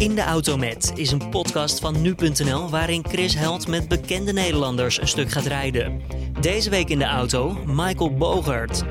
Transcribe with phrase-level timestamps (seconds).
[0.00, 5.00] In de Auto Met is een podcast van nu.nl waarin Chris Held met bekende Nederlanders
[5.00, 6.00] een stuk gaat rijden.
[6.40, 8.84] Deze week in de auto Michael Bogert.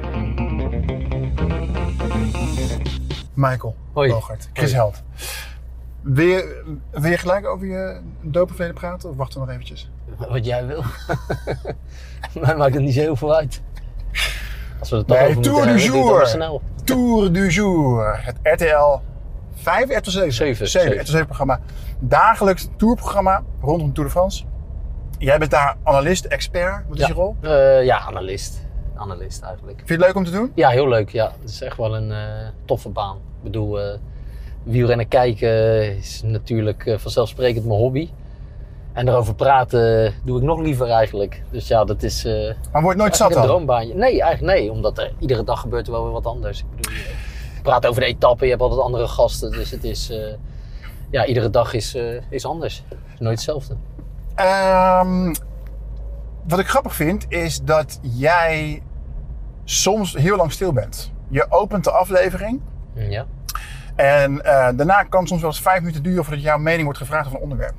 [3.33, 4.09] Michael Hoi.
[4.09, 4.81] Bogert, Chris Hoi.
[4.83, 5.03] Held.
[6.01, 9.89] Wil je, wil je gelijk over je dopenverleden praten of wachten we nog eventjes?
[10.29, 10.83] Wat jij wil.
[12.43, 13.61] Mij maakt het niet zo heel veel uit.
[14.79, 16.59] Als we het toch Nee, over Tour du Jour.
[16.83, 19.08] Tour du Jour, het RTL
[19.61, 20.31] 5, RTL 7?
[20.33, 21.01] Zeven, 7, zeven.
[21.01, 21.59] RTL 7 programma.
[21.99, 24.43] Dagelijks tourprogramma rondom Tour de France.
[25.17, 26.83] Jij bent daar analist, expert.
[26.87, 27.35] Wat is je rol?
[27.41, 28.67] Eh, ja, analist.
[28.95, 29.77] Analist eigenlijk.
[29.77, 30.51] Vind je het leuk om te doen?
[30.55, 31.09] Ja, heel leuk.
[31.09, 32.17] Ja, het is echt wel een eh,
[32.65, 33.15] toffe baan.
[33.15, 33.97] Ik bedoel, eh
[34.63, 35.49] wielrennen kijken
[35.97, 38.09] is natuurlijk vanzelfsprekend mijn hobby.
[38.93, 41.41] En erover praten doe ik nog liever eigenlijk.
[41.51, 42.23] Dus ja, dat is
[42.71, 43.45] Maar wordt nooit zat eigenlijk een dan?
[43.47, 43.93] droombaanje.
[43.93, 44.71] Nee, eigenlijk nee.
[44.71, 46.59] Omdat er iedere dag gebeurt er wel weer wat anders.
[46.59, 46.93] Ik bedoel,
[47.61, 49.51] praat over de etappe, je hebt altijd andere gasten.
[49.51, 50.33] Dus het is, eh,
[51.09, 52.83] ja, iedere dag is, eh, is anders.
[52.89, 53.75] Het is nooit hetzelfde.
[54.35, 55.33] Ehm,
[56.47, 58.81] wat ik grappig vind is dat jij
[59.63, 61.11] soms heel lang stil bent.
[61.29, 62.61] Je opent de aflevering
[62.93, 63.25] Ja.
[63.95, 66.99] en eh, daarna kan het soms wel eens vijf minuten duren voordat jouw mening wordt
[66.99, 67.75] gevraagd over een onderwerp.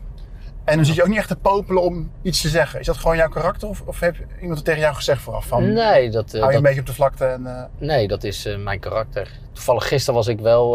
[0.65, 2.81] En dan zit je ook niet echt te popelen om iets te zeggen.
[2.81, 5.47] Is dat gewoon jouw karakter of, of heeft iemand het tegen jou gezegd vooraf?
[5.47, 7.47] Van, Nee, dat, eh, hou je een beetje op de vlakte en...
[7.47, 9.29] eh, nee, dat is eh, mijn karakter.
[9.53, 10.73] Toevallig gisteren was ik wel,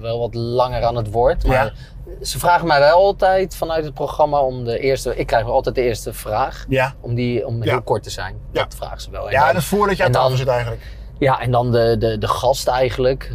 [0.00, 1.46] wel, wat langer aan het woord.
[1.46, 2.24] Maar Ja.
[2.24, 5.16] ze vragen mij wel altijd vanuit het programma om de eerste...
[5.16, 6.64] Ik krijg altijd de eerste vraag.
[6.68, 6.94] ja.
[7.00, 7.70] Om, die, om Ja.
[7.70, 8.36] heel kort te zijn.
[8.52, 9.26] Dat vragen ze wel.
[9.26, 10.82] En ja, dan- dat is voordat je aan tafel zit eigenlijk.
[11.18, 13.32] Ja, en dan de, de, de gast eigenlijk.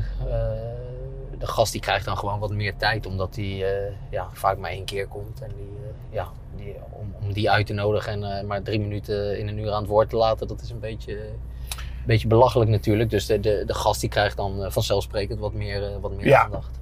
[1.46, 4.72] De gast die krijgt dan gewoon wat meer tijd, omdat hij eh, ja, vaak maar
[4.72, 5.42] één keer komt.
[5.42, 8.80] En die, eh, ja, die, om, om die uit te nodigen en eh, maar drie
[8.80, 12.28] minuten in een uur aan het woord te laten, dat is een beetje, een beetje
[12.28, 13.10] belachelijk natuurlijk.
[13.10, 16.44] Dus de, de, de gast die krijgt dan vanzelfsprekend wat meer, wat meer Ja.
[16.44, 16.80] aandacht.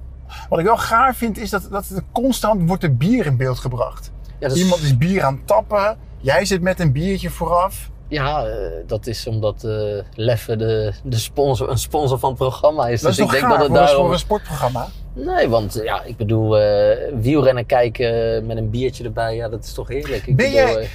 [0.48, 4.12] Wat ik wel gaar vind is dat, dat constant wordt er bier in beeld gebracht.
[4.38, 5.98] Ja, is, Iemand is bier aan het tappen.
[6.18, 7.90] Jij zit met een biertje vooraf.
[8.08, 8.54] Ja eh,
[8.86, 9.72] dat is omdat eh
[10.14, 13.00] Leffe de, de sponsor, een sponsor van het programma is.
[13.00, 14.04] Dat is dus toch ik denk gaar dat het daarom...
[14.04, 14.86] voor een sportprogramma?
[15.16, 19.72] Nee, want ja, ik bedoel, eh, wielrennen kijken met een biertje erbij, ja, dat is
[19.72, 20.26] toch heerlijk.
[20.26, 20.88] Ik Ben bedoel, jij-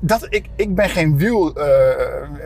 [0.00, 1.52] Dat, ik, ik ben geen wiel,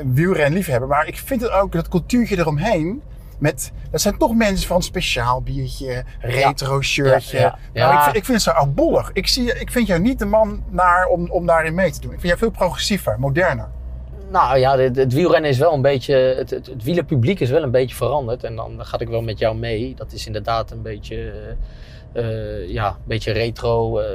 [0.04, 3.02] wielrenliefhebber, maar ik vind het ook, dat cultuurtje eromheen,
[3.38, 7.38] met, dat zijn toch mensen van speciaal biertje, retro shirtje.
[7.38, 9.10] Ja, ja, Nou, ik, vind, ik vind het zo oudbollig.
[9.12, 12.12] Ik, zie, ik vind jou niet de man naar, om, om daarin mee te doen.
[12.12, 13.68] Ik vind jou veel progressiever, moderner.
[14.34, 17.62] Nou ja, het, het wielrennen is wel een beetje, het, het, het wielerpubliek is wel
[17.62, 18.44] een beetje veranderd.
[18.44, 19.94] En dan ga ik wel met jou mee.
[19.96, 21.32] Dat is inderdaad een beetje,
[22.12, 22.22] eh,
[22.62, 24.06] eh, ja, een beetje retro, eh,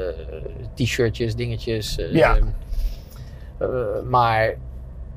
[0.73, 1.97] t-shirtjes, dingetjes.
[2.11, 2.37] Ja.
[4.09, 4.55] maar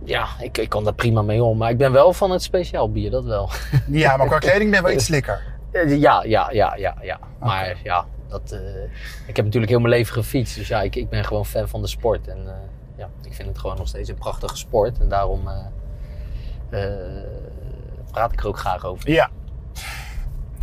[0.04, 1.58] ja, ik, ik kan daar prima mee om.
[1.58, 3.50] Maar ik ben wel van het speciaal bier, dat wel.
[3.86, 5.42] Ja, maar qua kleding ben je wel iets slikker.
[5.86, 7.18] Ja, ja, ja, ja, ja.
[7.40, 8.60] Maar ja, dat,
[9.26, 10.56] ik heb natuurlijk heel mijn leven gefietst.
[10.56, 12.28] Dus ja, ik, ik ben gewoon fan van de sport.
[12.28, 12.46] En
[13.02, 14.98] ja, ik vind het gewoon nog steeds een prachtige sport.
[14.98, 17.24] En daarom eh, eh,
[18.10, 19.10] praat ik er ook graag over.
[19.10, 19.30] Ja.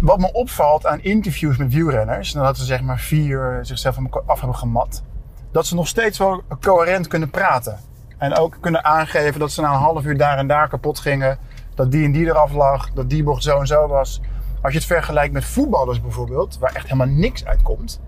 [0.01, 4.57] Wat me opvalt aan interviews met wielrenners, nadat ze zeg maar vier zichzelf af hebben
[4.57, 5.03] gemat,
[5.51, 7.79] dat ze nog steeds wel coherent kunnen praten.
[8.17, 11.39] En ook kunnen aangeven dat ze na een half uur daar en daar kapot gingen,
[11.75, 14.22] dat die en die eraf lag, dat die bocht zo en zo was.
[14.61, 18.01] Als je het vergelijkt met voetballers bijvoorbeeld, waar echt helemaal niks uitkomt,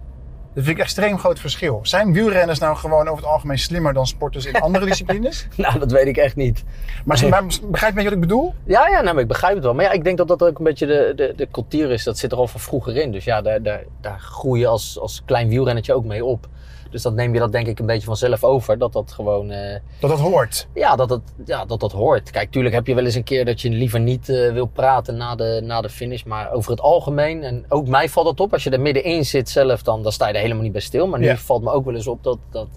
[0.53, 1.79] dat vind ik een extreem groot verschil.
[1.83, 5.47] Zijn wielrenners nou gewoon over het algemeen slimmer dan sporters in andere disciplines?
[5.55, 6.63] Nou, dat weet ik echt niet.
[7.05, 8.53] Maar, maar begrijp je wat ik bedoel?
[8.63, 9.73] Ja, ja nou, maar ik begrijp het wel.
[9.73, 12.03] Maar ja, ik denk dat dat ook een beetje de, de, de cultuur is.
[12.03, 13.11] Dat zit er al van vroeger in.
[13.11, 16.47] Dus ja, daar, daar, daar groei je als, als klein wielrennetje ook mee op.
[16.91, 18.77] Dus dat neem je dat denk ik een beetje vanzelf over.
[18.77, 19.51] Dat dat gewoon...
[19.51, 20.67] eh, Dat dat hoort.
[20.73, 22.31] Ja, dat dat, ja, dat dat hoort.
[22.31, 25.17] Kijk, tuurlijk heb je wel eens een keer dat je liever niet eh, wil praten
[25.17, 26.23] na de, na de finish.
[26.23, 28.53] Maar over het algemeen, en ook mij valt dat op.
[28.53, 31.07] Als je er middenin zit zelf, dan, dan sta je er helemaal niet bij stil.
[31.07, 31.37] Maar nu Ja.
[31.37, 32.67] valt me ook wel eens op dat, dat,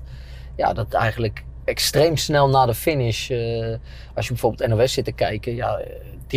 [0.56, 3.30] ja, dat eigenlijk extreem snel na de finish...
[3.30, 3.74] eh,
[4.14, 5.54] als je bijvoorbeeld NOS zit te kijken...
[5.54, 5.80] Ja,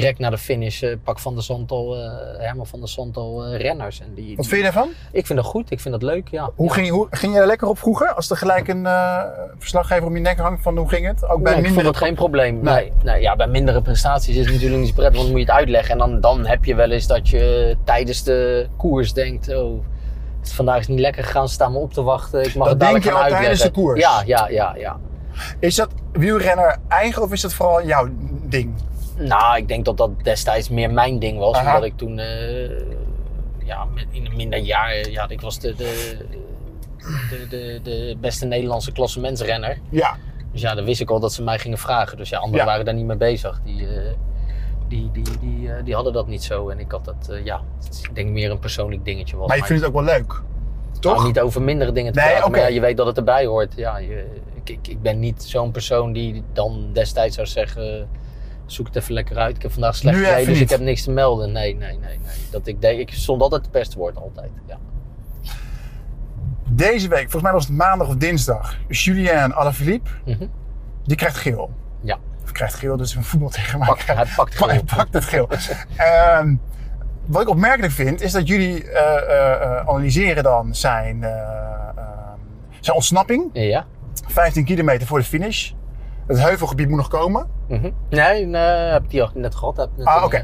[0.01, 2.01] direct na de finish eh, pak Van der Santo, eh
[2.37, 3.99] Herman van der Santo eh, renners.
[3.99, 4.89] En die, Wat vind je daarvan?
[5.11, 5.71] Ik vind dat goed.
[5.71, 6.49] Ik vind dat leuk, ja.
[6.55, 6.73] Hoe Ja.
[6.73, 8.13] ging, hoe, ging je er lekker op vroeger?
[8.13, 8.87] Als er gelijk een
[9.57, 11.27] verslaggever om je nek hangt van hoe ging het?
[11.29, 12.53] Ook bij Nee, ik vond dat geen probleem.
[12.63, 12.73] Nee.
[12.73, 12.91] Nee.
[13.03, 15.59] Nee, ja, bij mindere prestaties is het natuurlijk niet prettig, want dan moet je het
[15.61, 15.91] uitleggen.
[15.91, 19.79] En dan, dan heb je wel eens dat je tijdens de koers denkt, oh,
[20.41, 22.39] het- vandaag is niet lekker gegaan, staan me op te wachten.
[22.43, 23.99] Ik mag Dat het dadelijk denk je al tijdens de koers?
[23.99, 24.97] Ja, ja, ja, ja.
[25.59, 28.07] Is dat wielrenner eigen of is dat vooral jouw
[28.43, 28.73] ding?
[29.17, 31.65] Nou, ik denk dat dat destijds meer mijn ding was, Aha.
[31.67, 32.69] omdat ik toen, eh,
[33.63, 36.17] ja, in een minder jaar, ja, ik was de, de,
[37.29, 39.77] de, de, de beste Nederlandse klassementsrenner.
[39.89, 40.15] Ja.
[40.51, 42.17] Dus ja, dan wist ik al dat ze mij gingen vragen.
[42.17, 42.71] Dus ja, anderen Ja.
[42.71, 43.61] waren daar niet mee bezig.
[43.63, 44.13] Die, eh,
[44.87, 46.69] die, die, die, eh, die hadden dat niet zo.
[46.69, 47.61] En ik had dat, ja,
[48.01, 49.47] ik denk meer een persoonlijk dingetje was.
[49.47, 50.41] Maar je vindt het ook wel leuk.
[50.99, 51.13] Toch?
[51.15, 53.45] Nou, niet over mindere dingen te Nee, praten, maar ja, je weet dat het erbij
[53.45, 53.73] hoort.
[53.75, 54.25] Ja, je,
[54.55, 58.07] ik, ik, ik ben niet zo'n persoon die dan destijds zou zeggen...
[58.67, 59.55] Zoek het even lekker uit.
[59.55, 61.51] Ik heb vandaag slecht gereden, dus ik heb niks te melden.
[61.51, 61.99] Nee, nee, nee.
[61.99, 62.37] nee.
[62.51, 64.51] Dat ik, deed, ik stond altijd het beste woord, altijd.
[64.67, 64.77] Ja.
[66.69, 70.45] Deze week, volgens mij was het maandag of dinsdag, Julien Alaphilippe, Mhm.
[71.03, 71.71] die krijgt geel.
[72.01, 72.17] Ja.
[72.43, 73.87] Of krijgt geel, dus een voetbal tegen mij.
[73.87, 75.49] Pak, hij pakt Hij pakt het geel.
[75.97, 76.55] Ehm,
[77.25, 82.37] wat ik opmerkelijk vind, is dat jullie eh, eh, analyseren dan zijn, eh, ehm,
[82.79, 83.49] zijn ontsnapping.
[83.53, 83.85] Ja.
[84.27, 85.71] 15 kilometer voor de finish.
[86.27, 87.47] Het heuvelgebied moet nog komen.
[87.67, 87.91] Mhm.
[88.09, 89.77] Nee, nee, heb ik die al net gehad.
[89.77, 90.35] Heb net Ah, oké.
[90.37, 90.43] eh,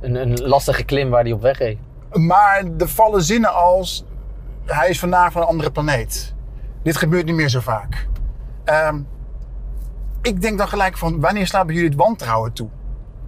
[0.00, 1.78] Een, een lastige klim waar die op weg reed.
[2.12, 4.04] Maar er vallen zinnen als...
[4.64, 6.34] Hij is vandaag van een andere planeet.
[6.82, 8.08] Dit gebeurt niet meer zo vaak.
[8.64, 9.00] Ehm,
[10.22, 11.20] ik denk dan gelijk van...
[11.20, 12.68] Wanneer bij jullie het wantrouwen toe?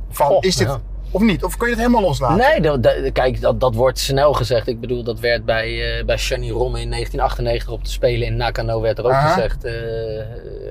[0.09, 0.69] Van, Goh, is dit...
[0.69, 0.79] ja.
[1.11, 1.45] Of niet?
[1.45, 2.37] Of kun je het helemaal loslaten?
[2.37, 4.67] Nee, dat, dat- kijk, dat, dat wordt snel gezegd.
[4.67, 8.37] Ik bedoel, dat werd bij, eh bij Shani Romme in 1998 op de Spelen in
[8.37, 9.29] Nakano werd er ook Aha.
[9.29, 9.65] gezegd.
[9.65, 9.73] eh,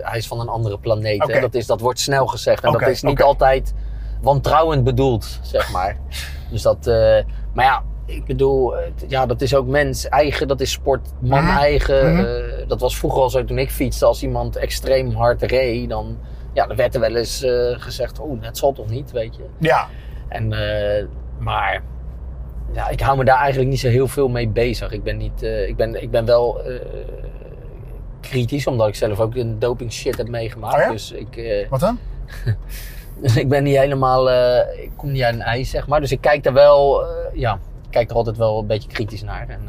[0.01, 1.27] hij is van een andere planeet.
[1.31, 1.39] Hè.
[1.39, 2.63] Dat, is, dat wordt snel gezegd.
[2.63, 3.73] En dat is niet altijd
[4.21, 5.97] wantrouwend bedoeld, zeg maar.
[6.51, 7.17] dus dat, eh,
[7.53, 8.73] maar ja, ik bedoel,
[9.07, 11.57] ja, dat is ook mens eigen, dat is sport man Mhm.
[11.57, 12.13] eigen.
[12.15, 12.67] Mhm.
[12.67, 14.05] Dat was vroeger al zo toen ik fietste.
[14.05, 16.17] Als iemand extreem hard reed, dan,
[16.53, 17.45] ja, dan werd er wel eens
[17.77, 19.43] gezegd, oh, dat zal toch niet, weet je.
[19.59, 19.87] Ja.
[20.27, 21.05] En, eh,
[21.39, 21.81] maar
[22.71, 24.91] ja, ik hou me daar eigenlijk niet zo heel veel mee bezig.
[24.91, 26.79] Ik ben, niet, eh, ik ben, ik ben wel eh,
[28.21, 30.75] kritisch, omdat ik zelf ook een doping shit heb meegemaakt.
[30.75, 30.91] Oh ja?
[30.91, 31.99] Dus ik, Wat dan?
[33.21, 34.29] dus ik ben niet helemaal,
[34.71, 35.99] ik kom niet uit een ijs, zeg maar.
[35.99, 39.49] Dus ik kijk er wel, ja, ik kijk er altijd wel een beetje kritisch naar.
[39.49, 39.61] En,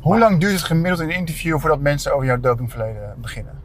[0.00, 3.62] Hoe lang duurt het gemiddeld in een interview voordat mensen over jouw dopingverleden beginnen?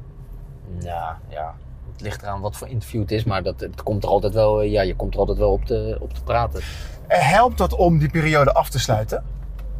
[0.79, 1.55] ja, ja,
[1.99, 4.61] het ligt eraan wat voor interview het is, maar dat, het komt er altijd wel,
[4.61, 6.61] eh, ja, je komt er altijd wel op te, op te praten.
[7.07, 9.23] En helpt dat om die periode af te sluiten?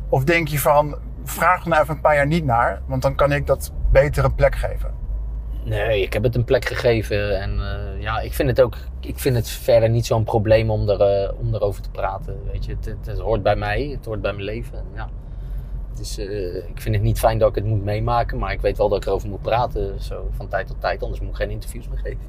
[0.10, 3.16] Of denk je van, vraag er nou even een paar jaar niet naar, want dan
[3.16, 4.98] kan ik dat beter een plek geven?
[5.64, 7.42] Nee, ik heb het een plek gegeven.
[7.42, 8.78] En eh, ja, ik vind het ook.
[9.00, 12.40] Ik vind het verder niet zo'n probleem om, er, eh, om erover te praten.
[12.52, 14.78] Weet je, het, het, het hoort bij mij, het hoort bij mijn leven.
[14.78, 15.10] En
[16.18, 18.90] eh, ik vind het niet fijn dat ik het moet meemaken, maar ik weet wel
[18.90, 20.02] dat ik erover moet praten.
[20.04, 22.20] Zo van tijd tot tijd, anders moet ik geen interviews meer geven.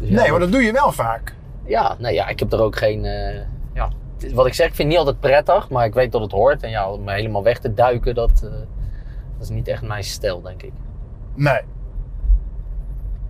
[0.00, 1.34] Dus ja, Nee, maar dat doe je wel vaak.
[1.64, 3.04] Ja, nee, ja, ik heb er ook geen.
[3.04, 3.40] eh,
[3.74, 3.90] ja,
[4.34, 6.62] wat ik zeg, ik vind het niet altijd prettig, maar ik weet dat het hoort.
[6.62, 8.50] En ja, om me helemaal weg te duiken, dat, eh,
[9.38, 10.72] dat is niet echt mijn stijl, denk ik.
[11.34, 11.60] Nee.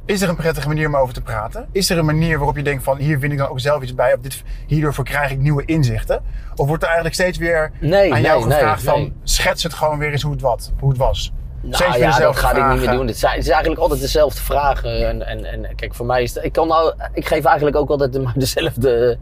[0.09, 1.69] Is er een prettige manier om over te praten?
[1.73, 3.95] Is er een manier waarop je denkt van hier vind ik dan ook zelf iets
[3.95, 6.23] bij of dit, hierdoor krijg ik nieuwe inzichten?
[6.55, 9.75] Of wordt er eigenlijk steeds weer Nee, aan jou nee, nee, gevraagd van schets het
[9.75, 11.33] gewoon weer eens hoe het, wat, hoe het was?
[11.61, 13.07] Nou Steeds ja, dat ga ik niet meer doen.
[13.07, 15.09] Het is eigenlijk altijd dezelfde vragen.
[15.09, 17.91] En, en, en kijk, voor mij is het, ik kan nou, ik geef eigenlijk ook
[17.91, 19.19] altijd dezelfde,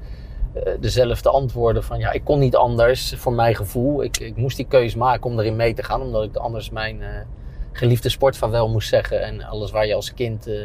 [0.55, 1.85] eh, dezelfde antwoorden.
[1.85, 4.03] Van ja, ik kon niet anders voor mijn gevoel.
[4.03, 7.03] Ik, ik moest die keuze maken om erin mee te gaan, omdat ik anders mijn
[7.03, 7.09] eh,
[7.77, 9.23] geliefde sport van wel moest zeggen.
[9.23, 10.65] En alles waar je als kind eh,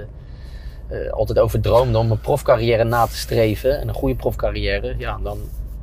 [0.88, 3.80] eh, altijd over droomde om een profcarrière na te streven.
[3.80, 4.96] En een goede profcarrière.
[4.98, 5.38] Ja, dan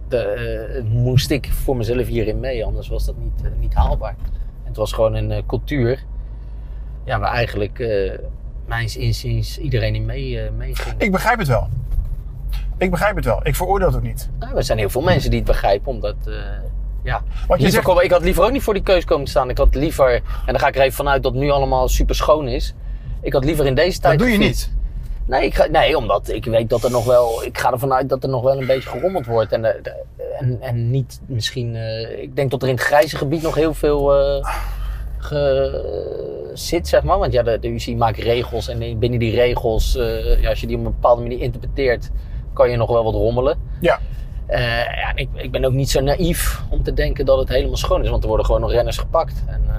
[0.09, 2.65] de, eh, moest ik voor mezelf hierin mee.
[2.65, 4.17] Anders was dat niet, niet haalbaar.
[4.65, 6.05] Het was gewoon een cultuur
[7.05, 7.89] ja, waar eigenlijk,
[8.67, 10.95] mijns inziens, iedereen in mee, meeging.
[10.99, 11.69] Ik begrijp het wel.
[12.79, 13.41] Ik begrijp het wel.
[13.47, 14.31] Ik veroordeel het ook niet.
[14.39, 16.17] Nou, er zijn heel veel mensen die het begrijpen, omdat...
[17.03, 17.13] ja.
[17.13, 19.31] Want je Liever zegt, kom- ik had liever ook niet voor die keus komen te
[19.31, 19.51] staan.
[19.51, 22.15] Ik had liever, en dan ga ik er even vanuit dat het nu allemaal super
[22.15, 22.75] schoon is.
[23.23, 24.19] Ik had liever in deze tijd.
[24.19, 24.73] dat doe je niet.
[25.27, 27.45] Nee, ik ga, nee, omdat ik weet dat er nog wel.
[27.45, 29.53] Ik ga ervan uit dat er nog wel een beetje gerommeld wordt.
[29.53, 30.05] En, eh, de-
[30.39, 31.77] en, en niet misschien.
[31.77, 34.45] eh, ik denk dat er in het grijze gebied nog heel veel eh,
[35.19, 37.19] ge- zit, zeg maar.
[37.19, 38.69] Want ja, de, de UCI maakt regels.
[38.69, 39.93] En in- binnen die regels,
[40.41, 42.11] ja, als je die op een bepaalde manier interpreteert,
[42.53, 43.59] kan je nog wel wat rommelen.
[43.81, 43.99] Ja.
[44.49, 47.77] Eh, ja, ik, ik ben ook niet zo naïef om te denken dat het helemaal
[47.77, 48.09] schoon is.
[48.11, 49.43] Want er worden gewoon nog renners gepakt.
[49.47, 49.75] En eh,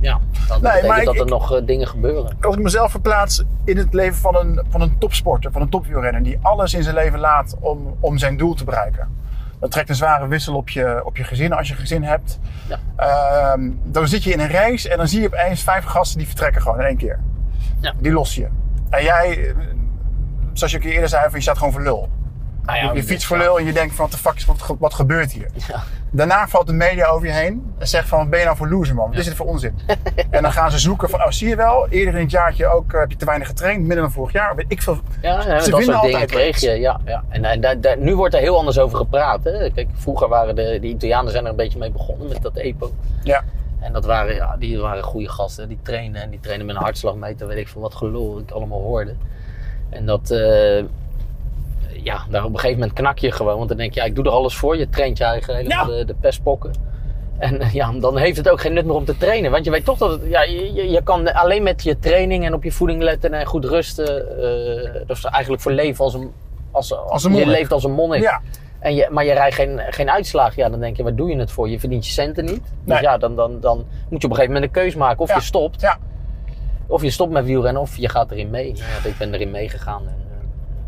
[0.00, 0.18] ja,
[0.48, 2.36] dat Nee, betekent ik- dat er ik- nog eh, dingen gebeuren.
[2.40, 6.22] Als ik mezelf verplaats in het leven van een, van een topsporter, van een topwielrenner,
[6.22, 9.08] die alles in zijn leven laat om, om zijn doel te bereiken.
[9.60, 12.38] Dat trekt een zware wissel op je, op je gezin als je gezin hebt.
[12.68, 12.78] Ja.
[12.96, 16.26] Ehm, dan zit je in een race en dan zie je opeens vijf gasten die
[16.26, 17.20] vertrekken gewoon in één keer.
[17.80, 17.92] Ja.
[17.98, 18.46] Die los je.
[18.90, 19.54] En jij,
[20.52, 22.08] zoals je keer eerder zei, je staat gewoon voor lul.
[22.66, 24.62] Nou ja, je fietst voor lul en je denkt van, wat de fuck is, wat,
[24.62, 25.46] ge- wat gebeurt hier?
[25.68, 25.82] Ja.
[26.10, 28.68] Daarna valt de media over je heen en zegt van, wat ben je nou voor
[28.68, 29.08] loser man?
[29.10, 29.78] Wat is dit voor onzin?
[30.30, 32.92] en dan gaan ze zoeken van, oh zie je wel, eerder in het jaartje ook
[32.92, 34.54] eh, heb je te weinig getraind, midden dan vorig jaar.
[34.56, 34.98] Weet ik veel.
[35.22, 36.70] Ja, Ze dat vinden soort dingen altijd kreeg je.
[36.70, 37.24] Ja, ja.
[37.28, 39.44] En, en daar- daar- nu wordt er heel anders over gepraat.
[39.44, 39.70] Hè.
[39.70, 42.90] Kijk, vroeger waren de, de Italianen zijn er een beetje mee begonnen met dat EPO.
[43.22, 43.44] Ja.
[43.80, 45.68] En dat waren, ja, die waren goede gasten.
[45.68, 48.80] Die trainen en die trainen met een hartslagmeter, weet ik veel wat gelul ik allemaal
[48.80, 49.14] hoorde.
[49.90, 50.84] En dat, eh,
[52.04, 53.56] ja, daar op een gegeven moment knak je gewoon.
[53.56, 54.76] Want dan denk je, ja, ik doe er alles voor.
[54.76, 55.96] Je traint je eigen helemaal Ja.
[55.98, 56.72] de, de pestpokken.
[57.38, 59.50] En eh, ja, dan heeft het ook geen nut meer om te trainen.
[59.50, 62.44] Want je weet toch dat het, ja, je, je- je kan alleen met je training
[62.44, 64.06] en op je voeding letten en goed rusten.
[64.38, 66.32] eh dat is eigenlijk voor leven als een,
[66.70, 67.56] als, Als een je monnik.
[67.56, 68.22] leeft als een monnik.
[68.22, 68.40] Ja,
[68.78, 70.54] En je, maar je rijdt geen, geen uitslag.
[70.56, 71.68] Ja, dan denk je, waar doe je het voor?
[71.68, 72.62] Je verdient je centen niet.
[72.62, 73.02] Dus Nee.
[73.02, 75.18] ja, dan, dan, dan moet je op een gegeven moment een keus maken.
[75.20, 75.34] Of Ja.
[75.34, 75.80] je stopt.
[75.80, 75.98] ja.
[76.86, 78.72] Of je stopt met wielrennen of je gaat erin mee.
[78.72, 80.02] Nou ja, ik ben erin meegegaan.
[80.06, 80.16] En,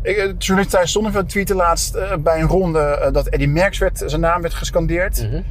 [0.07, 3.77] Ik, eh, journalist Thijs Sonneveld tweette laatst eh, bij een ronde eh, dat Eddie Merckx
[3.77, 5.27] werd, zijn naam werd gescandeerd.
[5.29, 5.41] mhm.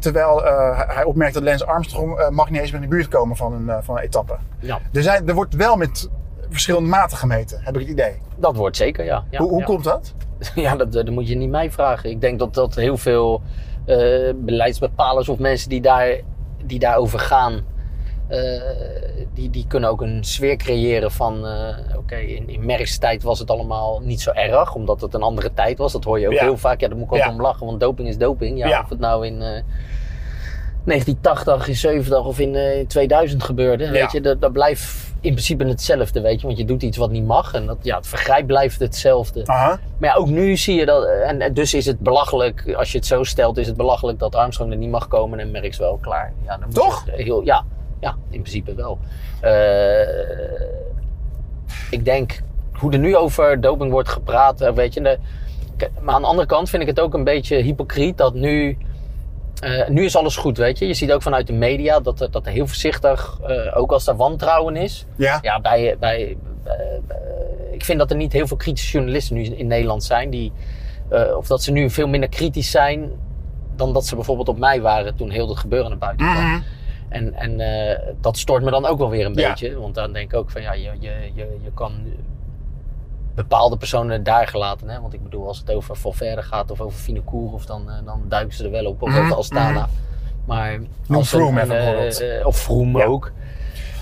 [0.00, 0.42] Terwijl
[0.86, 3.96] hij- opmerkte dat Lance Armstrong mag niet eens in de buurt komen van een, van
[3.96, 4.36] een etappe.
[4.60, 6.08] ja, Er, zijn, er wordt wel met
[6.50, 8.14] verschillende maten gemeten, heb ik het idee.
[8.36, 9.24] dat wordt zeker, ja.
[9.30, 9.64] ja hoe hoe ja.
[9.64, 10.14] komt dat?
[10.54, 12.10] Ja, dat, dat moet je niet mij vragen.
[12.10, 13.42] Ik denk dat, dat heel veel
[14.36, 16.20] beleidsbepalers of mensen die, daar,
[16.64, 17.62] die daarover gaan,
[18.30, 18.62] eh,
[19.34, 23.38] die, die kunnen ook een sfeer creëren van, eh, oké, in, in Merckx tijd was
[23.38, 25.92] het allemaal niet zo erg, omdat het een andere tijd was.
[25.92, 26.42] Dat hoor je ook Ja.
[26.42, 26.80] heel vaak.
[26.80, 27.30] Ja, daar moet ik ook Ja.
[27.30, 28.58] om lachen, want doping is doping.
[28.58, 28.80] Ja, Ja.
[28.80, 29.42] Of het nou in...
[29.42, 29.62] eh,
[30.84, 35.64] 1980, in 70 of in eh, 2000 gebeurde, weet je, dat, dat blijft in principe
[35.64, 38.46] hetzelfde, weet je, want je doet iets wat niet mag en dat, ja, het vergrijp
[38.46, 39.46] blijft hetzelfde.
[39.46, 39.80] Aha.
[39.98, 41.04] Maar ja, ook nu zie je dat.
[41.06, 44.34] En, en dus is het belachelijk, als je het zo stelt, is het belachelijk dat
[44.34, 46.32] Armstrong er niet mag komen en Merckx wel klaar.
[46.44, 47.04] Ja, dan moet Toch?
[47.10, 47.64] heel, ja,
[48.00, 48.98] ja, in principe wel.
[49.40, 50.00] Eh,
[51.90, 52.40] ik denk,
[52.72, 55.00] hoe er nu over doping wordt gepraat, eh, weet je.
[55.00, 55.18] De,
[56.00, 58.78] maar aan de andere kant vind ik het ook een beetje hypocriet dat nu.
[59.60, 60.86] eh, nu is alles goed, weet je.
[60.86, 63.38] Je ziet ook vanuit de media dat er, dat er heel voorzichtig,
[63.74, 66.36] ook als er wantrouwen is, Ja, ja, bij, bij,
[67.72, 70.30] ik vind dat er niet heel veel kritische journalisten nu in Nederland zijn.
[70.30, 70.52] Die,
[71.36, 73.10] of dat ze nu veel minder kritisch zijn
[73.76, 76.44] dan dat ze bijvoorbeeld op mij waren toen heel dat gebeuren naar buiten kwam.
[76.44, 76.60] Mhm.
[77.10, 79.48] En, en eh, dat stoort me dan ook wel weer een Ja.
[79.48, 79.78] beetje.
[79.80, 81.92] Want dan denk ik ook van ja, je, je, je, je kan
[83.34, 84.88] bepaalde personen daar gelaten.
[84.88, 85.00] Hè?
[85.00, 88.22] Want ik bedoel, als het over Valverde gaat of over Finecour, of dan, eh, dan
[88.28, 89.02] duiken ze er wel op.
[89.02, 89.70] Of Mhm, over Astana.
[89.80, 89.88] mhm.
[90.44, 93.04] Maar Noem als even eh, of Froome Ja.
[93.04, 93.32] ook.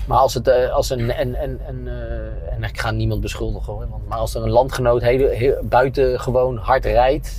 [0.07, 3.87] Maar als het als een, en, en, en, eh, en ik ga niemand beschuldigen hoor,
[3.89, 7.33] want, maar als er een landgenoot heel, heel, buiten gewoon hard rijdt,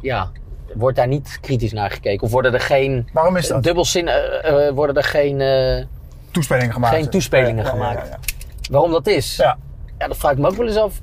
[0.00, 0.30] ja,
[0.74, 2.26] wordt daar niet kritisch naar gekeken.
[2.26, 3.62] Of worden er geen waarom is dat?
[3.62, 5.84] dubbelzin, eh, eh, worden er geen, eh,
[6.30, 6.94] Toespelingen gemaakt.
[6.94, 8.08] geen toespelingen Ja, gemaakt.
[8.08, 8.18] ja.
[8.70, 9.36] waarom dat is?
[9.36, 9.58] Ja.
[9.98, 10.92] Ja, dat vraag ik me ook wel eens af.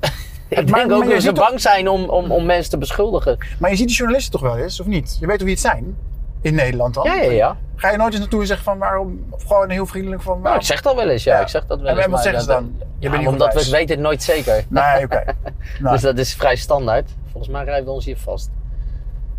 [0.56, 3.38] maar- denk maar ook dat ze bang zijn om, om, om mensen te beschuldigen.
[3.58, 5.16] Maar je ziet die journalisten toch wel eens, of niet?
[5.20, 5.96] Je weet hoe wie het zijn?
[6.40, 7.04] In Nederland dan?
[7.04, 7.56] Ja, ja, ja.
[7.76, 9.24] Ga je nooit eens naartoe en zeggen van waarom?
[9.30, 10.60] Of gewoon heel vriendelijk van Nou, waarom?
[10.60, 11.34] ik zeg dat wel eens, ja.
[11.36, 11.40] Ja.
[11.42, 12.04] Ik zeg dat wel En- eens.
[12.04, 12.72] en wat zeggen ze dan?
[12.78, 14.64] Je Ja, bent niet omdat we weten het nooit zeker.
[14.68, 15.22] Nee, oké.
[15.80, 17.10] Nou, Dus dat is vrij standaard.
[17.30, 18.50] Volgens mij rijden we ons hier vast.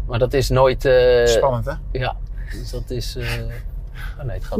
[0.08, 0.86] Maar dat is nooit...
[0.86, 1.74] eh, spannend hè?
[1.92, 2.16] Ja,
[2.52, 3.16] dus dat is...
[3.16, 3.26] eh,
[4.20, 4.60] Oh nee, het gaat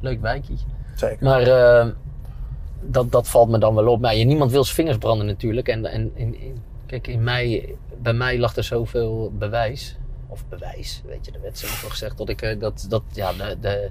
[0.00, 0.54] Leuk wijkje.
[0.94, 1.24] Zeker.
[1.24, 1.86] Maar eh,
[2.80, 4.00] dat, dat valt me dan wel op.
[4.00, 5.68] Maar ja, niemand wil zijn vingers branden natuurlijk.
[5.68, 9.96] En, en in, in- kijk, in mij, bij mij lag er zoveel bewijs.
[10.28, 11.32] Of bewijs, weet je.
[11.32, 12.42] Er werd zoveel gezegd dat ik...
[12.42, 13.90] eh, Dat, dat, ja, de, de,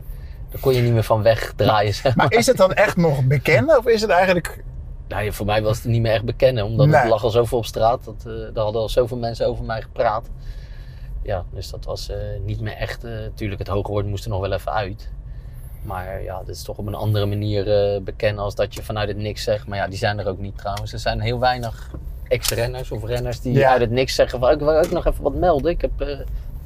[0.50, 1.94] daar kon je niet meer van wegdraaien.
[1.94, 4.64] zeg Maar is het dan echt nog bekend of is het eigenlijk...
[5.08, 6.96] Nou, voor mij was het niet meer echt bekennen, omdat Nee.
[7.00, 8.04] het lag al zoveel op straat.
[8.06, 10.30] Dat, eh daar hadden al zoveel mensen over mij gepraat.
[11.22, 13.04] Ja, dus dat was eh, niet meer echt.
[13.04, 15.10] eh tuurlijk, het hoge woord moest er nog wel even uit.
[15.82, 19.08] Maar ja, dit is toch op een andere manier eh bekennen als dat je vanuit
[19.08, 19.68] het niks zegt.
[19.68, 20.94] Maar ja, die zijn er ook niet trouwens.
[20.94, 21.92] Er zijn heel weinig
[22.28, 23.70] ex-renners of renners die Ja.
[23.72, 25.72] uit het niks zeggen van ik wil ook nog even wat melden.
[25.72, 26.20] Ik heb eh,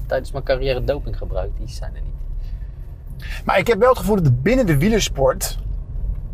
[0.08, 1.58] tijdens mijn carrière doping gebruikt.
[1.58, 2.10] Die zijn er niet.
[3.46, 5.58] Maar ik heb wel het gevoel dat binnen de wielersport...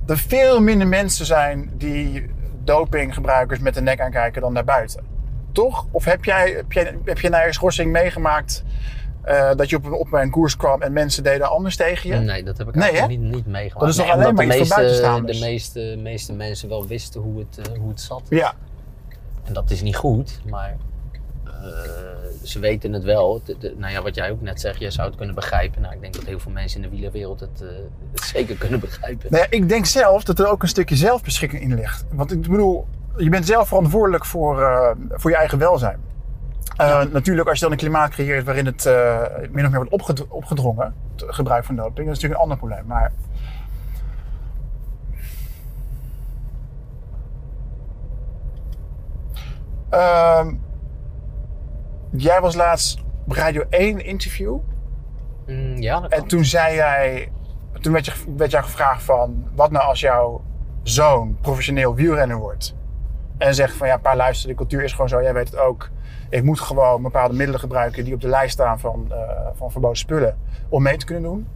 [0.07, 2.25] er veel minder mensen zijn die
[2.63, 5.03] dopinggebruikers met de nek aankijken dan daarbuiten.
[5.51, 5.85] Toch?
[5.91, 8.63] Of heb jij, heb jij, heb je na je schorsing meegemaakt...
[9.21, 12.15] eh, dat je op een, op een koers kwam en mensen deden anders tegen je?
[12.15, 13.79] Nee, dat heb ik Nee, eigenlijk niet, niet meegemaakt.
[13.79, 15.21] Dat is toch Nee, alleen maar de iets meeste?
[15.25, 18.21] De meeste, meeste mensen wel wisten hoe het, eh, hoe het zat.
[18.29, 18.53] Ja.
[19.43, 20.77] En dat is niet goed, maar
[22.43, 23.41] ze weten het wel.
[23.45, 25.81] De- de- nou ja, wat jij ook net zegt, je zou het kunnen begrijpen.
[25.81, 27.67] Nou, ik denk dat heel veel mensen in de wielerwereld het, eh,
[28.11, 29.31] het zeker kunnen begrijpen.
[29.31, 32.05] Nou ja, ik denk zelf dat er ook een stukje zelfbeschikking in ligt.
[32.11, 32.87] Want ik bedoel,
[33.17, 35.99] je bent zelf verantwoordelijk voor, eh, voor je eigen welzijn.
[36.77, 39.21] Eh, Natuurlijk, als je dan een klimaat creëert waarin het eh,
[39.51, 42.57] min of meer wordt opged- opgedrongen, het gebruik van doping, dat is natuurlijk een ander
[42.57, 42.85] probleem.
[42.85, 43.11] Maar
[49.89, 50.53] Ehm,
[52.11, 54.57] jij was laatst op Radio 1 interview.
[55.47, 57.31] Mm, ja, dat En toen zei jij,
[57.81, 60.41] toen werd, je, werd jou gevraagd van, wat nou als jouw
[60.83, 62.75] zoon professioneel wielrenner wordt?
[63.37, 65.89] En zegt van, ja pa luister, de cultuur is gewoon zo, jij weet het ook.
[66.29, 69.17] Ik moet gewoon bepaalde middelen gebruiken die op de lijst staan van, eh,
[69.53, 70.37] van verboden spullen
[70.69, 71.47] om mee te kunnen doen.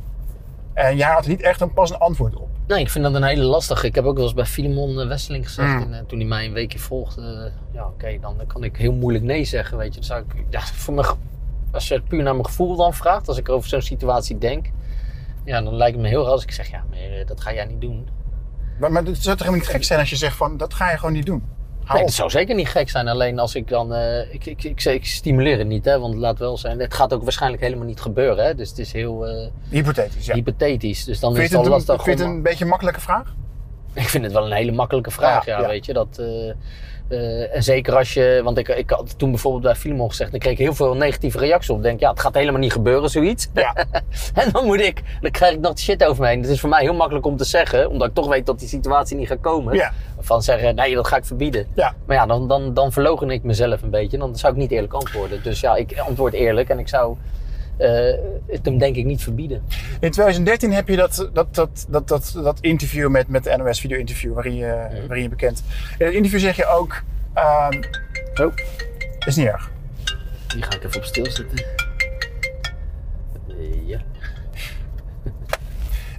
[0.73, 2.49] En jij had niet echt een passend antwoord op.
[2.71, 3.85] Nee, ik vind dat een hele lastige.
[3.87, 5.81] Ik heb ook wel eens bij Filemon eh, Wesseling gezegd, Mm.
[5.81, 8.93] en, eh, toen hij mij een weekje volgde, eh, ja oké, dan kan ik heel
[8.93, 9.99] moeilijk nee zeggen, weet je.
[9.99, 11.15] Dan zou ik, ja, voor ge-
[11.71, 14.65] als je het puur naar mijn gevoel dan vraagt, als ik over zo'n situatie denk,
[15.45, 17.65] ja, dan lijkt het me heel raar als ik zeg, ja, maar dat ga jij
[17.65, 18.07] niet doen.
[18.79, 20.91] Maar, maar het zou toch helemaal niet gek zijn als je zegt van, dat ga
[20.91, 21.43] je gewoon niet doen.
[21.93, 23.07] Nee, het zou zeker niet gek zijn.
[23.07, 23.93] Alleen als ik dan.
[23.93, 26.79] eh, ik, ik, ik, ik stimuleer het niet, hè, want laat wel zijn.
[26.79, 28.45] Het gaat ook waarschijnlijk helemaal niet gebeuren.
[28.45, 30.33] Hè, dus het is heel eh, Hypothetisch, ja.
[30.33, 31.03] hypothetisch.
[31.05, 32.03] Dus dan Vind is het al lastig.
[32.03, 33.33] vind je het een beetje een makkelijke vraag?
[33.93, 35.67] Ik vind het wel een hele makkelijke vraag, Ja, ja, ja.
[35.67, 35.93] weet je.
[35.93, 36.25] Dat, eh,
[37.11, 40.39] eh, en zeker als je, want ik, ik had toen bijvoorbeeld bij Filemon gezegd, dan
[40.39, 41.83] kreeg ik heel veel negatieve reacties op.
[41.83, 43.49] Denk, ja, het gaat helemaal niet gebeuren, zoiets.
[43.53, 43.75] Ja.
[44.43, 46.41] en dan moet ik, dan krijg ik nog shit over me heen.
[46.41, 48.67] Het is voor mij heel makkelijk om te zeggen, omdat ik toch weet dat die
[48.67, 49.75] situatie niet gaat komen.
[49.75, 49.91] Ja.
[50.19, 51.67] Van zeggen, nee, dat ga ik verbieden.
[51.73, 51.93] Ja.
[52.05, 54.17] Maar ja, dan, dan, dan verlogen ik mezelf een beetje.
[54.17, 55.43] Dan zou ik niet eerlijk antwoorden.
[55.43, 57.15] Dus ja, ik antwoord eerlijk en ik zou
[58.47, 59.63] het hem denk ik niet verbieden.
[59.99, 63.79] In 2013 heb je dat, dat, dat, dat, dat, dat interview met, met de NOS
[63.79, 64.99] video interview waarin je, Mhm.
[65.07, 65.63] waarin je bekend.
[65.97, 67.01] In het interview zeg je ook,
[67.33, 67.81] ehm
[68.41, 68.53] Oh,
[69.25, 69.71] is niet erg.
[70.47, 71.57] die ga ik even op stilzetten.
[73.47, 73.99] Eh, ja.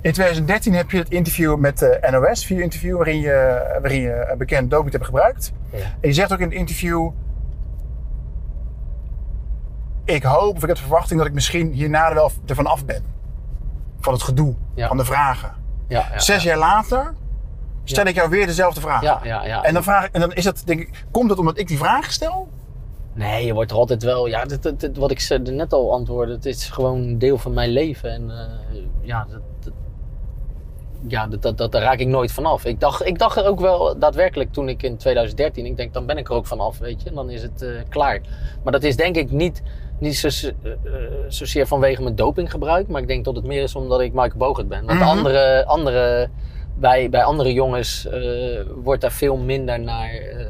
[0.02, 4.26] In 2013 heb je het interview met de NOS video interview waarin je, waarin je
[4.30, 5.52] een bekend doping hebt gebruikt.
[5.72, 5.78] Ja.
[5.78, 7.10] En je zegt ook in het interview,
[10.04, 13.04] ik hoop of ik heb de verwachting dat ik misschien hierna wel ervan af ben.
[14.00, 14.88] Van het gedoe, Ja.
[14.88, 15.52] van de vragen.
[15.88, 17.14] Ja, ja, Zes jaar later
[17.84, 19.02] stel ik jou weer dezelfde vraag.
[19.02, 19.62] Ja, ja, ja.
[19.62, 22.12] En dan, vraag, en dan is dat, denk ik, komt dat omdat ik die vraag
[22.12, 22.48] stel?
[23.14, 24.26] Nee, je wordt er altijd wel.
[24.26, 27.38] Ja, dit, dit- dit- wat ik ze- net al antwoordde, het is gewoon een deel
[27.38, 28.10] van mijn leven.
[28.12, 29.72] En eh, ja, dat, dat-
[31.06, 32.64] ja dat, dat, dat, daar raak ik nooit vanaf.
[32.64, 36.06] Ik dacht, ik dacht er ook wel daadwerkelijk toen ik in 2013, ik denk dan
[36.06, 37.08] ben ik er ook vanaf, weet je.
[37.08, 38.20] En dan is het eh, klaar.
[38.62, 39.62] Maar dat is denk ik niet,
[40.02, 40.72] niet zo, eh, eh,
[41.28, 42.88] zozeer vanwege mijn dopinggebruik.
[42.88, 44.84] Maar ik denk dat het meer is omdat ik Michael Bogert ben.
[44.86, 45.08] Want Mhm.
[45.08, 46.28] andere, andere,
[46.78, 48.20] bij, bij andere jongens eh,
[48.82, 50.46] wordt daar veel minder naar eh,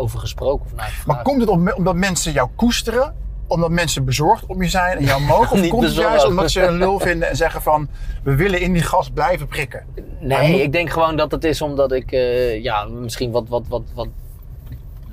[0.00, 0.66] over gesproken.
[0.66, 3.14] Of naar Maar komt het om- omdat mensen jou koesteren?
[3.46, 5.56] Omdat mensen bezorgd om je zijn en jou mogen?
[5.62, 7.88] Of komt het juist omdat ze een lul vinden en zeggen van...
[8.22, 9.84] we willen in die gas blijven prikken?
[10.20, 12.10] Nee, moet- ik denk gewoon dat het is omdat ik
[12.62, 14.08] ja, misschien wat, wat, wat, wat,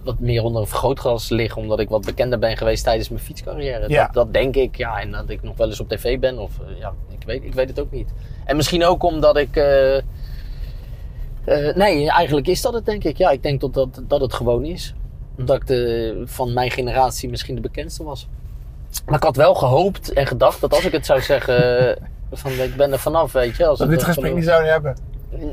[0.08, 1.56] wat meer onder een vergrootglas lig.
[1.56, 3.90] Omdat ik wat bekender ben geweest tijdens mijn fietscarrière.
[3.90, 4.06] Ja.
[4.06, 5.00] Dat, dat denk ik, ja.
[5.00, 6.40] En dat ik nog wel eens op tv ben.
[6.40, 8.10] Of eh, ja, ik weet, ik weet het ook niet.
[8.46, 9.56] En misschien ook omdat ik...
[9.56, 10.04] eh, eh,
[11.76, 13.18] nee, eigenlijk is dat het denk ik.
[13.18, 14.94] Ja, ik denk dat, dat, dat het gewoon is.
[15.38, 18.28] Omdat ik de, van mijn generatie misschien de bekendste was.
[19.06, 21.98] Maar ik had wel gehoopt en gedacht dat als ik het zou zeggen...
[22.32, 23.66] van ik ben er vanaf, weet je.
[23.66, 24.98] Als Dat we het dit gesprek niet zouden hebben.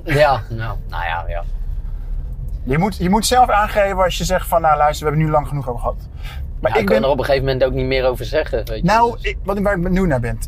[0.04, 1.44] ja, nou, nou ja, ja.
[2.64, 4.60] Je moet, je moet zelf aangeven als je zegt van...
[4.60, 6.08] nou luister, we hebben nu lang genoeg over gehad.
[6.60, 7.04] Maar Ja, ik kan ben...
[7.04, 8.66] er op een gegeven moment ook niet meer over zeggen.
[8.66, 8.84] Weet je.
[8.84, 10.38] Nou, Dus- ik, wat, waar ik benieuwd naar ben.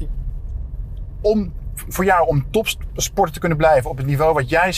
[1.21, 4.75] Om, voor jou om topsporter te kunnen blijven op het niveau wat jij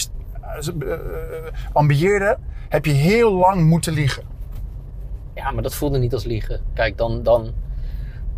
[0.81, 0.93] eh,
[1.73, 2.39] ambieerde...
[2.69, 4.23] heb je heel lang moeten liegen.
[5.35, 6.61] Ja, maar dat voelde niet als liegen.
[6.75, 7.23] Kijk, dan.
[7.23, 7.53] dan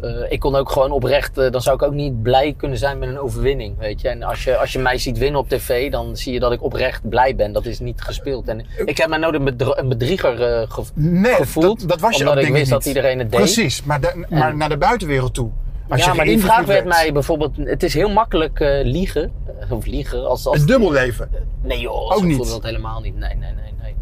[0.03, 1.39] eh, ik kon ook gewoon oprecht.
[1.39, 3.79] eh, dan zou ik ook niet blij kunnen zijn met een overwinning.
[3.79, 4.09] Weet je.
[4.09, 6.63] En als je, als je mij ziet winnen op tv, dan zie je dat ik
[6.63, 7.53] oprecht blij ben.
[7.53, 8.49] Dat is niet gespeeld.
[8.49, 11.79] En ik heb mij nooit een, bedrieger eh, gev- Nee, gevoeld.
[11.81, 13.41] dat, dat was je omdat ook ik wist ik dat iedereen het deed.
[13.41, 15.51] Precies, maar, de- maar En- naar de buitenwereld toe.
[15.89, 17.57] Als ja, je maar die vraag werd mij bijvoorbeeld.
[17.57, 19.33] Het is heel makkelijk eh, liegen.
[19.61, 20.29] eh, Of liegen.
[20.29, 21.31] Als, als, Een dubbelleven.
[21.63, 22.49] Nee joh, Ook niet.
[22.49, 23.17] dat helemaal niet.
[23.17, 23.95] Nee, nee, nee, nee.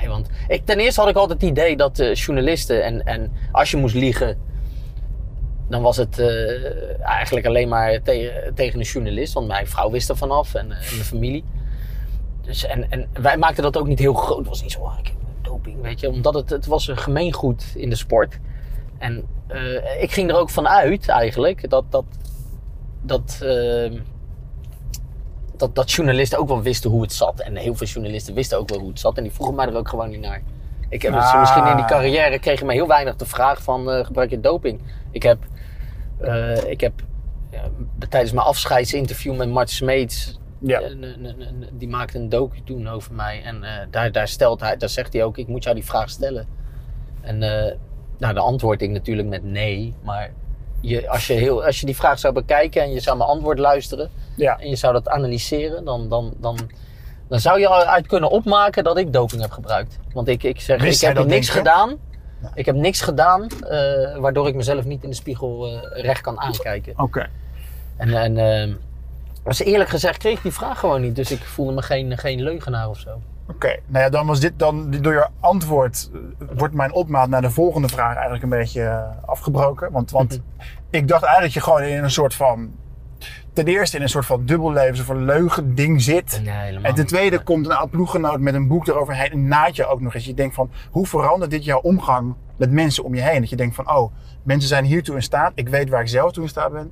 [0.00, 3.32] Nee, want ik, ten eerste had ik altijd het idee dat eh, journalisten en, en
[3.52, 4.38] als je moest liegen,
[5.68, 9.32] dan was het eh, eigenlijk alleen maar te- tegen een journalist.
[9.32, 11.44] Want mijn vrouw wist er vanaf en, eh, en mijn familie.
[12.42, 14.38] Dus, en, en wij maakten dat ook niet heel groot.
[14.38, 16.10] Het was niet zo, oh, ik heb doping, weet je.
[16.10, 18.38] Omdat het, het was een gemeengoed in de sport.
[18.98, 22.04] En eh, ik ging er ook van uit eigenlijk dat, dat,
[23.02, 23.92] dat, eh,
[25.56, 27.40] dat, dat journalisten ook wel wisten hoe het zat.
[27.40, 29.16] En heel veel journalisten wisten ook wel hoe het zat.
[29.16, 30.42] En die vroegen mij er ook gewoon niet naar.
[30.88, 31.40] Ik heb Ah.
[31.40, 34.80] misschien in die carrière kregen mij heel weinig de vraag van eh, gebruik je doping.
[35.10, 35.38] Ik heb,
[36.18, 36.92] eh, ik heb
[37.50, 37.62] ja,
[38.08, 40.80] tijdens mijn afscheidsinterview met Mart Smeets Ja.
[40.80, 43.42] eh, die maakte een docu toen over mij.
[43.42, 46.10] En eh, daar, daar, stelt hij, daar zegt hij ook, ik moet jou die vraag
[46.10, 46.46] stellen.
[47.20, 47.74] En eh
[48.18, 49.94] nou, dan antwoord ik natuurlijk met nee.
[50.02, 50.32] Maar
[50.80, 53.58] je, als, je heel, als je die vraag zou bekijken en je zou mijn antwoord
[53.58, 54.10] luisteren...
[54.36, 54.58] Ja.
[54.58, 55.84] en je zou dat analyseren...
[55.84, 56.58] dan, dan, dan,
[57.28, 59.98] dan zou je eruit kunnen opmaken dat ik doping heb gebruikt.
[60.12, 61.98] Want ik, ik zeg, Wist ik heb niks denk
[62.54, 66.40] Ik heb niks gedaan eh, waardoor ik mezelf niet in de spiegel eh, recht kan
[66.40, 66.92] aankijken.
[66.96, 67.28] Oké.
[67.96, 68.78] En, en
[69.42, 71.16] was eerlijk gezegd kreeg ik die vraag gewoon niet.
[71.16, 73.20] Dus ik voelde me geen, geen leugenaar of zo.
[73.48, 76.10] Oké, nou ja, dan was dit dan door je antwoord
[76.54, 79.92] wordt mijn opmaat naar de volgende vraag eigenlijk een beetje afgebroken.
[79.92, 80.40] Want, want
[80.90, 82.70] ik dacht eigenlijk dat je gewoon in een soort van
[83.56, 86.40] ten eerste in een soort van dubbellevens of een leugen ding zit.
[86.44, 87.08] Nee, En ten niet.
[87.08, 90.24] tweede komt een oud ploeggenoot met een boek eroverheen en naait je ook nog eens.
[90.24, 93.40] Je denkt van, hoe verandert dit jouw omgang met mensen om je heen?
[93.40, 95.52] Dat je denkt van, oh, mensen zijn hiertoe in staat.
[95.54, 96.90] Ik weet waar ik zelf toe in staat ben.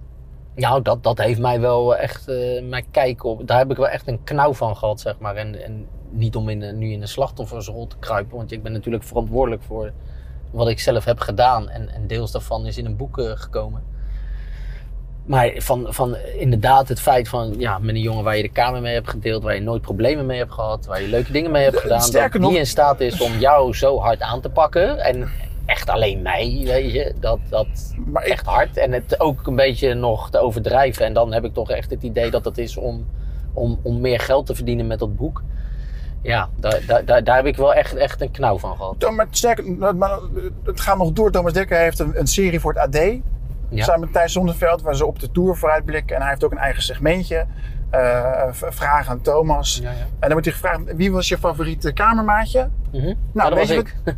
[0.55, 3.89] Nou, dat, dat heeft mij wel echt, eh, mijn kijk op, daar heb ik wel
[3.89, 5.37] echt een knauw van gehad, zeg maar.
[5.37, 8.73] En, en niet om in, de- nu in de slachtoffersrol te kruipen, want ik ben
[8.73, 9.93] natuurlijk verantwoordelijk voor
[10.51, 11.69] wat ik zelf heb gedaan.
[11.69, 13.83] En, en deels daarvan is in een boek eh, gekomen.
[15.27, 18.81] Maar van, van inderdaad het feit van, ja, met een jongen waar je de kamer
[18.81, 21.65] mee hebt gedeeld, waar je nooit problemen mee hebt gehad, waar je leuke dingen mee
[21.65, 24.49] hebt gedaan, sterker dat nog- die in staat is om jou zo hard aan te
[24.51, 24.99] pakken.
[24.99, 25.29] En
[25.67, 27.67] echt alleen mij, weet je, dat, dat,
[28.07, 28.77] Maar ik, echt hard.
[28.77, 31.07] En het ook een beetje nog te overdrijven.
[31.07, 33.07] En dan heb ik toch echt het idee dat het is om,
[33.53, 35.43] om, om meer geld te verdienen met dat boek.
[36.23, 39.11] Ja, daar, daar, daar, heb ik wel echt, echt een knauw van gehad.
[39.11, 40.19] Maar sterker, maar
[40.65, 41.31] het gaat nog door.
[41.31, 43.03] Thomas Dekker heeft een, een serie voor het AD.
[43.77, 43.85] Ja.
[43.85, 46.15] Samen met Thijs Zonneveld, waar ze op de Tour vooruitblikken.
[46.17, 47.47] En hij heeft ook een eigen segmentje.
[48.51, 49.79] v- vragen aan Thomas.
[49.83, 49.97] Ja, ja.
[49.99, 52.69] En dan wordt hij gevraagd, wie was je favoriete kamermaatje?
[52.93, 53.05] Mhm.
[53.05, 53.97] Nou, Ja, dat weet ik.
[54.05, 54.15] nee,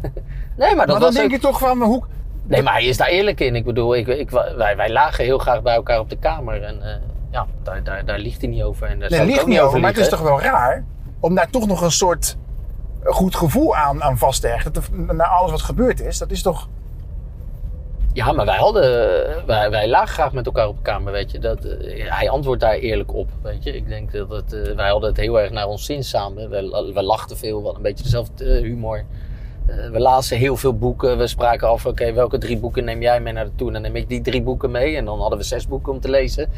[0.57, 2.05] maar maar dat dan was denk ook- je toch van, hoe...
[2.43, 3.55] Nee, maar hij is daar eerlijk in.
[3.57, 6.63] Ik bedoel, ik, ik, wij, wij lagen heel graag bij elkaar op de kamer.
[6.63, 6.97] En eh,
[7.31, 8.87] ja, daar, daar, daar liegt hij niet over.
[8.89, 10.85] En daar Nee, ligt niet over, maar het is toch wel raar
[11.21, 12.37] om daar toch nog een soort
[13.05, 14.73] goed gevoel aan, aan vast te hechten.
[15.17, 16.69] Na alles wat gebeurd is, dat is toch...
[18.17, 18.83] Ja, maar wij hadden,
[19.47, 21.39] wij, wij lagen graag met elkaar op de kamer, weet je.
[21.39, 23.77] Dat, eh, hij antwoordt daar eerlijk op, weet je.
[23.77, 26.51] Ik denk dat het, eh, wij hadden het heel erg naar ons zin samen.
[26.51, 29.05] We, we lachten veel, hadden een beetje dezelfde eh, humor.
[29.93, 31.19] We lazen heel veel boeken.
[31.19, 33.73] We spraken af, oké, welke drie boeken neem jij mee naar de tour?
[33.73, 34.97] Dan neem ik die drie boeken mee.
[34.97, 36.51] En dan hadden we zes boeken om te lezen.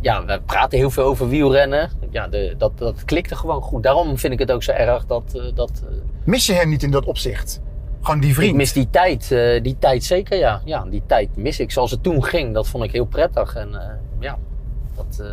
[0.00, 1.90] Ja, we praten heel veel over wielrennen.
[2.10, 3.82] Ja, de, dat, dat klikte gewoon goed.
[3.82, 5.40] Daarom vind ik het ook zo erg dat...
[5.54, 5.82] dat
[6.24, 7.60] Mis je hem niet in dat opzicht?
[8.04, 8.50] Gewoon die vriend.
[8.50, 10.60] ik mis die tijd, eh, die tijd zeker, ja.
[10.64, 11.70] Ja, die tijd mis ik.
[11.70, 13.54] Zoals het toen ging, dat vond ik heel prettig.
[13.56, 13.88] En eh,
[14.18, 14.38] ja,
[14.94, 15.26] dat, eh,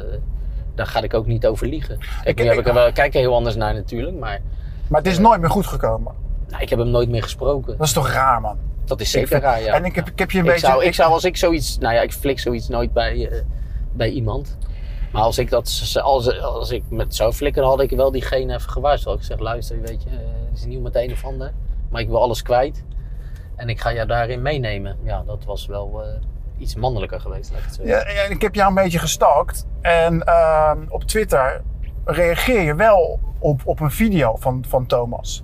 [0.75, 1.97] daar ga ik ook niet over liegen.
[1.97, 4.41] Kijk, Ik- nu heb ik- er wel, kijk er heel anders naar natuurlijk, maar
[4.87, 6.13] Maar het is nooit meer goed gekomen.
[6.49, 7.77] nou, ik heb hem nooit meer gesproken.
[7.77, 8.57] Dat is toch raar, man?
[8.85, 9.73] Dat is zeker vind- raar, ja.
[9.73, 10.67] En ik heb, ik heb je een ik, beetje...
[10.67, 13.43] zou, ik zou als ik zoiets, nou ja, ik flik zoiets nooit bij,
[13.93, 14.57] bij iemand.
[15.11, 18.69] Maar als ik dat, als, als ik met zou flikken, had ik wel diegene even
[18.71, 19.17] gewaarschuwd.
[19.17, 20.09] Ik zeg, luister, weet je,
[20.49, 21.51] het is niet met een of ander,
[21.91, 22.83] maar ik wil alles kwijt.
[23.55, 24.97] En ik ga jou daarin meenemen.
[25.03, 26.07] Ja, dat was wel eh,
[26.61, 29.67] iets mannelijker geweest, het zo Ja, ja, ik heb jou een beetje gestalkt.
[29.81, 31.61] En ehm, op Twitter
[32.05, 35.43] reageer je wel op, op een video van, van Thomas.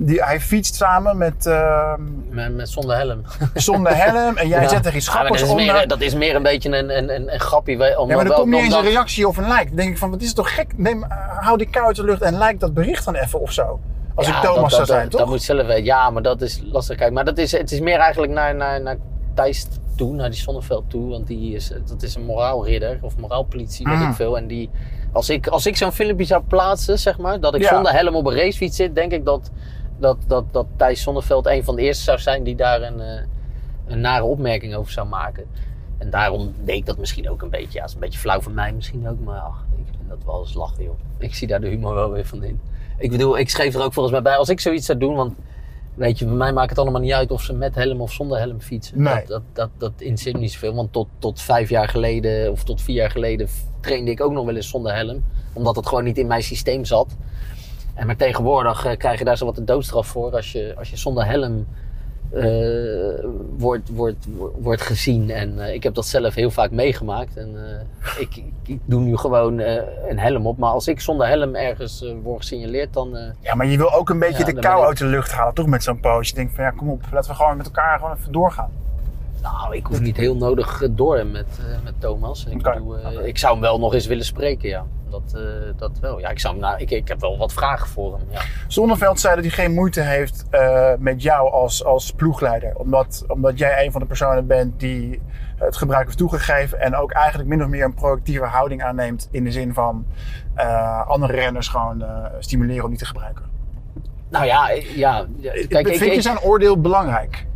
[0.00, 3.22] Die, hij fietst samen met ehm, Met, met zonder helm.
[3.54, 4.36] zonder helm.
[4.36, 4.68] En jij Ja.
[4.68, 5.74] zet er iets Ja, grappigs dat, is onder.
[5.74, 7.98] meer, dat is meer een beetje een, een, een, een grappie.
[7.98, 9.66] Om, ja, maar wel- komt niet eens een reactie of een like.
[9.66, 10.72] Dan denk ik van, wat is het toch gek?
[10.78, 13.52] Neem, eh, hou die kou uit de lucht en like dat bericht dan even of
[13.52, 13.80] zo.
[14.18, 15.20] Als Ja, ik Thomas dat, zou dat, zijn, toch?
[15.20, 15.84] Dat moet zelf weten.
[15.84, 16.96] Ja, maar dat is lastig.
[16.96, 18.96] Kijk, maar dat is, het is meer eigenlijk naar, naar, naar
[19.34, 21.08] Thijs toe, naar die Zonneveld toe.
[21.10, 24.08] Want die is, dat is een moraalridder of moraalpolitie, weet Mhm.
[24.08, 24.36] ik veel.
[24.36, 24.70] En die,
[25.12, 27.68] als ik, als ik zo'n filmpje zou plaatsen, zeg maar, dat ik Ja.
[27.74, 29.50] zonder helm op een racefiets zit, denk ik dat,
[29.98, 33.20] dat, dat, dat Thijs Zonneveld een van de eerste zou zijn die daar een, eh,
[33.86, 35.44] een nare opmerking over zou maken.
[35.98, 37.78] En daarom deed ik dat misschien ook een beetje.
[37.78, 40.40] Ja, is een beetje flauw van mij misschien ook, maar ach, ik vind dat wel
[40.40, 40.98] eens lachen, joh.
[41.18, 42.60] Ik zie daar de humor wel weer van in.
[42.98, 45.34] Ik bedoel, ik schreef er ook volgens mij bij, als ik zoiets zou doen, want
[45.94, 48.38] weet je, bij mij maakt het allemaal niet uit of ze met helm of zonder
[48.38, 49.02] helm fietsen.
[49.02, 49.14] Nee.
[49.14, 52.82] Dat, dat, dat, dat interesseert niet zoveel, want tot, tot vijf jaar geleden of tot
[52.82, 53.48] vier jaar geleden
[53.80, 56.84] trainde ik ook nog wel eens zonder helm, omdat het gewoon niet in mijn systeem
[56.84, 57.16] zat.
[57.94, 60.90] En maar tegenwoordig eh, krijg je daar zo wat de doodstraf voor als je, als
[60.90, 61.66] je zonder helm
[63.56, 64.26] wordt, wordt,
[64.60, 65.30] wordt gezien.
[65.30, 67.36] En eh, ik heb dat zelf heel vaak meegemaakt.
[67.36, 70.58] En eh, ik, ik, doe nu gewoon eh, een helm op.
[70.58, 73.16] Maar als ik zonder helm ergens eh, word gesignaleerd, dan...
[73.16, 75.32] eh, Ja, maar je wil ook een beetje Ja, de kou ik- uit de lucht
[75.32, 75.66] halen, toch?
[75.66, 76.30] Met zo'n post.
[76.30, 77.02] Je denkt van, ja, kom op.
[77.12, 78.70] Laten we gewoon met elkaar gewoon even doorgaan.
[79.42, 82.46] nou, ik hoef niet heel nodig eh, door met, eh, met Thomas.
[82.50, 83.20] Ik, eh, oké.
[83.22, 84.84] ik zou hem wel nog eens willen spreken, ja.
[85.10, 85.42] Dat, eh,
[85.76, 86.18] dat wel.
[86.18, 88.40] Ja, ik, zou nou, ik, ik heb wel wat vragen voor hem, ja.
[88.66, 92.76] Zonneveld zei dat hij geen moeite heeft eh, met jou als, als ploegleider.
[92.76, 95.20] Omdat, omdat jij een van de personen bent die
[95.56, 96.80] het gebruik heeft toegegeven.
[96.80, 99.28] En ook eigenlijk min of meer een proactieve houding aanneemt.
[99.30, 100.06] In de zin van
[100.54, 102.04] eh, andere renners gewoon
[102.38, 103.44] stimuleren om niet te gebruiken.
[104.28, 105.26] Nou ja, ja.
[105.68, 107.46] Kijk, ik, Vind je zijn oordeel belangrijk?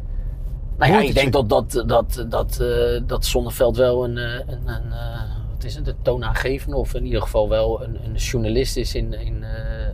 [0.79, 2.65] Nou ja, ik denk dat, dat, dat, dat,
[3.07, 4.93] dat Zonneveld wel een, een, een
[5.62, 9.12] wat is het, een toonaangevende of in ieder geval wel een, een journalist is in,
[9.12, 9.87] in, eh,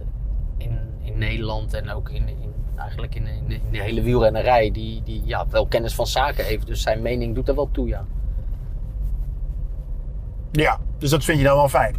[0.58, 5.22] in, in Nederland en ook in, in, eigenlijk in, in, de hele wielrennerij die, die
[5.24, 6.66] ja, wel kennis van zaken heeft.
[6.66, 8.04] Dus zijn mening doet er wel toe, ja.
[10.52, 11.96] Ja, dus dat vind je dan wel fijn.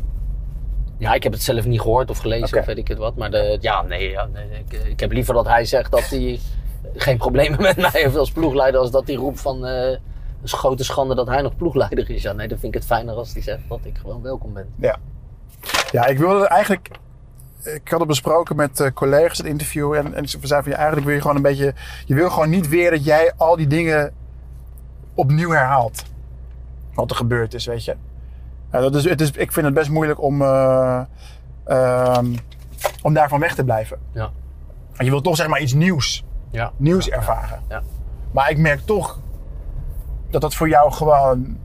[0.98, 3.16] Ja, ik heb het zelf niet gehoord of gelezen of weet ik het wat.
[3.16, 6.40] Maar de, ja, nee, ja, nee ik, ik heb liever dat hij zegt dat hij
[7.06, 8.80] geen problemen met mij heeft als ploegleider.
[8.80, 9.98] Als dat hij roept van, eh,
[10.44, 12.22] is grote schande dat hij nog ploegleider is.
[12.22, 14.68] Ja, nee, dan vind ik het fijner als hij zegt dat ik gewoon welkom ben.
[14.76, 14.98] Ja.
[15.92, 16.90] Ja, ik wilde eigenlijk...
[17.64, 19.94] Ik had het besproken met eh, collega's in het interview.
[19.94, 21.74] En, en ze zeiden van ja, eigenlijk wil je gewoon een beetje...
[22.06, 24.14] Je wil gewoon niet weer dat jij al die dingen
[25.14, 26.04] opnieuw herhaalt.
[26.94, 27.96] Wat er gebeurd is, weet je.
[28.72, 31.02] Ja, dat is, het is, ik vind het best moeilijk om, eh,
[31.66, 32.36] ehm,
[33.02, 34.00] om daarvan weg te blijven.
[34.14, 34.30] Ja.
[34.96, 36.72] En je wilt toch zeg maar iets nieuws, Ja.
[36.78, 37.62] nieuws ervaren.
[37.70, 37.82] Ja.
[38.32, 39.20] Maar ik merk toch
[40.30, 41.58] dat dat voor jou gewoon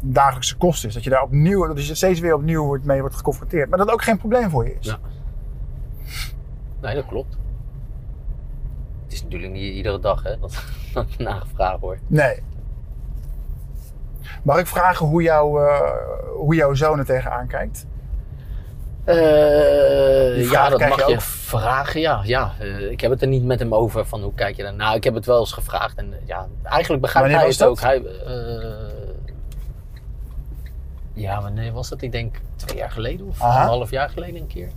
[0.00, 0.94] dagelijkse kost is.
[0.94, 3.68] Dat je daar opnieuw, dat je steeds weer opnieuw wordt, mee wordt geconfronteerd.
[3.68, 4.86] Maar dat ook geen probleem voor je is.
[4.86, 4.98] Ja.
[6.80, 7.36] Nee, dat klopt.
[9.04, 12.00] Het is natuurlijk niet iedere dag hè, dat, dat nagevraagd wordt.
[12.06, 12.42] Nee.
[14.42, 15.80] Mag ik vragen hoe, jou, eh,
[16.36, 17.86] hoe jouw zoon er tegenaan kijkt?
[19.04, 22.00] Vraag ja, dat mag je vragen.
[22.00, 22.52] Ja, ja.
[22.58, 24.74] Eh, ik heb het er niet met hem over van hoe kijk je daar.
[24.74, 25.96] Nou, ik heb het wel eens gevraagd.
[25.96, 27.68] En ja, eigenlijk begrijpt Wanneer hij het dat?
[27.68, 27.80] ook.
[27.80, 28.84] Hij, eh,
[31.14, 32.02] ja, wanneer was dat?
[32.02, 33.62] Ik denk twee jaar geleden of Aha.
[33.62, 34.68] een half jaar geleden een keer.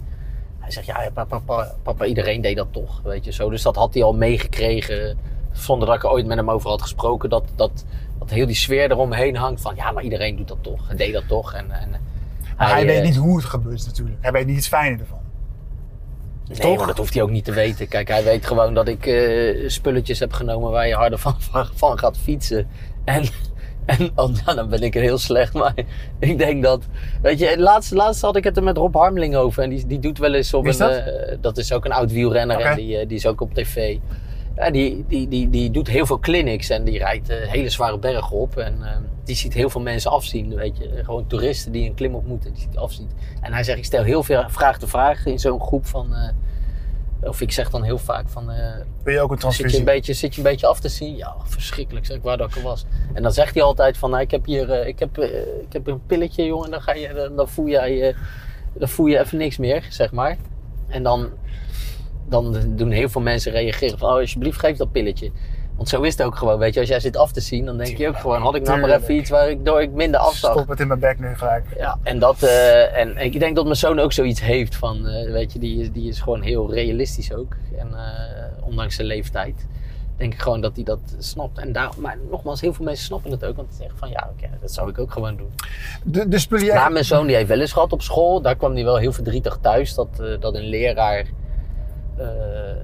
[0.59, 3.49] Hij zegt, ja, papa, papa, papa, iedereen deed dat toch, weet je zo.
[3.49, 5.17] Dus dat had hij al meegekregen,
[5.51, 7.29] zonder dat ik er ooit met hem over had gesproken.
[7.29, 7.85] Dat, dat,
[8.19, 10.87] dat heel die sfeer eromheen hangt van, ja, maar iedereen doet dat toch.
[10.87, 11.53] Hij deed dat toch.
[11.53, 11.95] En, en
[12.57, 14.17] Hij, eh, weet niet hoe het gebeurt natuurlijk.
[14.21, 15.25] Hij weet niet het fijne ervan.
[16.47, 16.77] Nee, Toch?
[16.77, 17.87] maar dat hoeft hij ook niet te weten.
[17.87, 21.67] Kijk, hij weet gewoon dat ik eh, spulletjes heb genomen waar je harder van, van,
[21.75, 22.67] van gaat fietsen.
[23.03, 23.23] En,
[23.85, 25.53] en oh, nou, dan ben ik er heel slecht.
[25.61, 25.73] Maar
[26.19, 26.83] ik denk dat.
[27.21, 29.63] Weet je, laatst, laatst had ik het er met Rob Harmeling over.
[29.63, 30.87] En die, die doet wel eens op is een.
[30.87, 30.97] dat?
[30.97, 33.97] eh, dat is ook een oud wielrenner en die, eh, die is ook op tv.
[34.57, 37.97] Ja, die, die, die, die doet heel veel clinics en die rijdt eh, hele zware
[37.97, 38.57] bergen op.
[38.57, 40.89] En eh, die ziet heel veel mensen afzien, weet je.
[41.03, 43.09] Gewoon toeristen die een klim op moeten, die ziet afzien.
[43.41, 46.13] En hij zegt, ik stel heel veel vraag te vragen in zo'n groep van...
[46.15, 46.29] eh,
[47.21, 48.51] of ik zeg dan heel vaak van...
[48.51, 49.79] eh, Wil je ook een zit, je transfusie?
[49.79, 51.15] een beetje, zit je een beetje af te zien?
[51.17, 52.85] Ja, verschrikkelijk zeg ik waar dat ik er was.
[53.13, 55.29] En dan zegt hij altijd van, nou, ik heb hier eh, ik heb, eh,
[55.61, 56.71] ik heb een pilletje, jongen.
[56.71, 58.15] Dan, ga je, dan, dan voel jij, eh,
[58.73, 60.37] dan voel je even niks meer, zeg maar.
[60.87, 61.29] En dan,
[62.29, 65.31] dan doen heel veel mensen reageren van, oh, alsjeblieft geef dat pilletje.
[65.75, 66.79] Want zo is het ook gewoon, weet je.
[66.79, 68.89] Als jij zit af te zien, dan denk je ook gewoon, had ik nou maar
[68.89, 70.51] even iets waar ik, door ik minder afzag.
[70.51, 71.65] Stop het in mijn bek nu gelijk.
[71.77, 75.31] Ja, en, dat, eh, en ik denk dat mijn zoon ook zoiets heeft van, eh,
[75.31, 77.55] weet je, die, is- die is gewoon heel realistisch ook.
[77.77, 79.67] En eh, ondanks zijn leeftijd,
[80.17, 81.57] denk ik gewoon dat hij dat snapt.
[81.57, 84.29] En daar, maar nogmaals, heel veel mensen snappen het ook, want ze zeggen van, ja,
[84.37, 85.49] oké, dat zou ik ook gewoon doen.
[86.03, 86.75] De, de spullen jij...
[86.75, 89.11] Maar mijn zoon die heeft wel eens gehad op school, daar kwam hij wel heel
[89.13, 90.07] verdrietig thuis, dat,
[90.39, 91.25] dat een leraar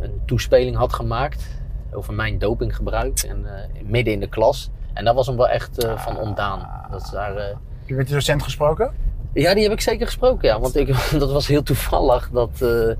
[0.01, 1.43] een toespeling had gemaakt
[1.91, 4.69] over mijn dopinggebruik, en, eh, midden in de klas.
[4.93, 6.67] En daar was hem wel echt eh, van ontdaan.
[6.91, 7.35] Dat daar...
[7.35, 8.91] eh, Heb je met de docent gesproken?
[9.33, 10.59] ja, die heb ik zeker gesproken, ja.
[10.59, 10.87] Want ik,
[11.19, 12.95] dat was heel toevallig dat eh,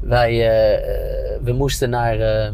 [0.00, 0.30] wij...
[0.30, 0.74] eh,
[1.34, 2.52] eh, we moesten naar eh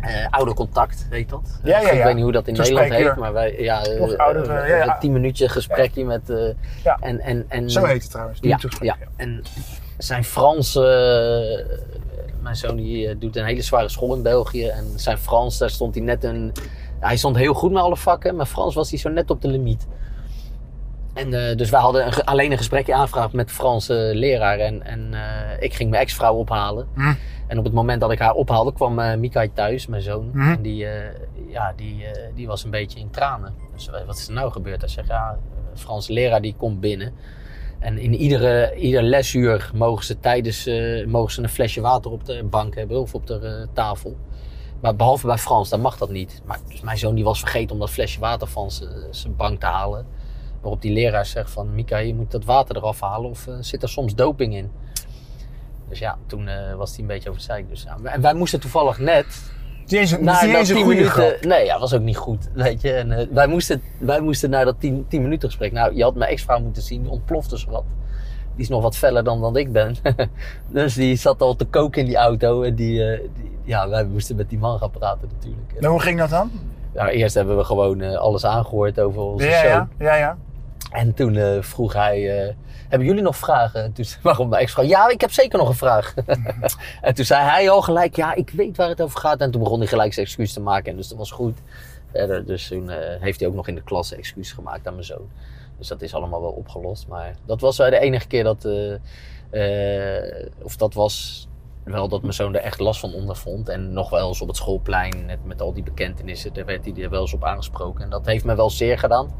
[0.00, 1.60] eh, ouder contact, heet dat.
[1.62, 2.04] Ja, ja, Ik ja.
[2.04, 3.60] weet niet hoe dat in Nederland heet, maar wij...
[3.62, 4.98] Ja, eh, ouder, eh, ja, ja.
[4.98, 6.30] tien minuutje gesprekje met...
[6.30, 6.36] eh,
[6.84, 6.96] Ja.
[7.00, 8.38] en, en, en, Zo heet het trouwens.
[8.40, 9.42] ja, ja, en
[10.02, 10.76] zijn Frans...
[10.76, 10.82] eh,
[12.42, 14.66] mijn zoon die eh, doet een hele zware school in België.
[14.66, 16.52] En zijn Frans, daar stond hij net een...
[17.00, 19.48] Hij stond heel goed met alle vakken, maar Frans was hij zo net op de
[19.48, 19.86] limiet.
[21.14, 24.58] En, eh, dus wij hadden een alleen een gesprekje aangevraagd met de Franse leraar.
[24.58, 25.14] En, en
[25.58, 26.86] ik ging mijn ex-vrouw ophalen.
[26.94, 27.14] Hm.
[27.46, 30.30] En op het moment dat ik haar ophaalde, kwam eh Mikai thuis, mijn zoon.
[30.32, 30.50] Mhm.
[30.50, 30.86] En die,
[31.48, 33.54] ja, die, die was een beetje in tranen.
[33.74, 34.80] Dus wat is er nou gebeurd?
[34.80, 35.38] Hij zegt, ja,
[35.74, 37.12] Franse leraar die komt binnen.
[37.80, 42.24] En in iedere, ieder lesuur mogen ze tijdens eh, mogen ze een flesje water op
[42.24, 44.16] de bank hebben of op de eh, tafel.
[44.80, 46.42] Maar behalve bij Frans, dan mag dat niet.
[46.44, 48.70] Maar dus mijn zoon die was vergeten om dat flesje water van
[49.10, 50.06] zijn bank te halen.
[50.60, 53.82] Waarop die leraar zegt van, Mika, je moet dat water eraf halen of eh, zit
[53.82, 54.70] er soms doping in?
[55.88, 57.64] Dus ja, toen was hij een beetje over.
[57.68, 57.86] Dus.
[58.02, 59.52] En wij moesten toevallig net,
[59.90, 61.44] Het is niet eens een, na het is niet dat eens een 10 goede grap.
[61.44, 62.92] Nee, ja, was ook niet goed, weet je.
[62.92, 65.72] En, eh, wij, moesten, wij moesten naar dat 10, 10 minuten gesprek.
[65.72, 67.84] Nou, je had mijn ex-vrouw moeten zien, die ontplofte zo wat.
[68.54, 69.94] Die is nog wat feller dan dat ik ben.
[70.68, 72.62] dus die zat al te koken in die auto.
[72.62, 75.70] En die, eh, die- ja, wij moesten met die man gaan praten natuurlijk.
[75.74, 76.50] En, Nou, hoe ging dat dan?
[76.94, 79.70] nou, eerst hebben we gewoon eh, alles aangehoord over onze Ja, zoon.
[79.70, 80.36] ja, ja, ja.
[80.90, 82.54] En toen eh, vroeg hij, eh,
[82.88, 83.82] hebben jullie nog vragen?
[83.82, 86.14] En toen zei waarom mijn ex-vrouw, ja, ik heb zeker nog een vraag.
[87.00, 89.40] en toen zei hij al gelijk, ja, ik weet waar het over gaat.
[89.40, 90.90] En toen begon hij gelijk zijn excuus te maken.
[90.90, 91.58] En dus dat was goed.
[92.12, 95.04] Verder, dus toen eh, heeft hij ook nog in de klas excuus gemaakt aan mijn
[95.04, 95.28] zoon.
[95.78, 97.08] Dus dat is allemaal wel opgelost.
[97.08, 98.68] Maar dat was de enige keer dat,
[100.62, 101.48] of dat was
[101.84, 103.68] wel dat mijn zoon er echt last van ondervond.
[103.68, 106.94] En nog wel eens op het schoolplein, net met al die bekentenissen, daar werd hij
[107.02, 108.04] er wel eens op aangesproken.
[108.04, 109.30] En dat heeft me wel zeer gedaan.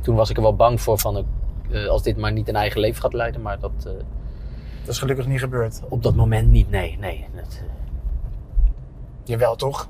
[0.00, 1.24] Toen was ik er wel bang voor van,
[1.70, 3.42] eh, als dit maar niet een eigen leven gaat leiden.
[3.42, 3.92] Maar dat eh,
[4.84, 5.80] Dat is gelukkig niet gebeurd.
[5.88, 6.96] op dat moment niet, nee.
[7.00, 7.62] nee dat, eh,
[9.24, 9.88] Jawel, toch?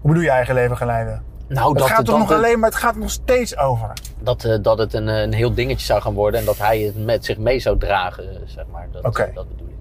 [0.00, 1.22] Hoe bedoel je eigen leven gaan leiden?
[1.48, 3.92] Nou, Het dat, gaat toch nog alleen maar, het gaat nog steeds over.
[4.20, 6.80] dat, eh, dat het een, eh, een heel dingetje zou gaan worden en dat hij
[6.80, 8.88] het met zich mee zou dragen, eh, zeg maar.
[8.90, 9.22] Dat, Oké.
[9.22, 9.74] eh, dat bedoel ik.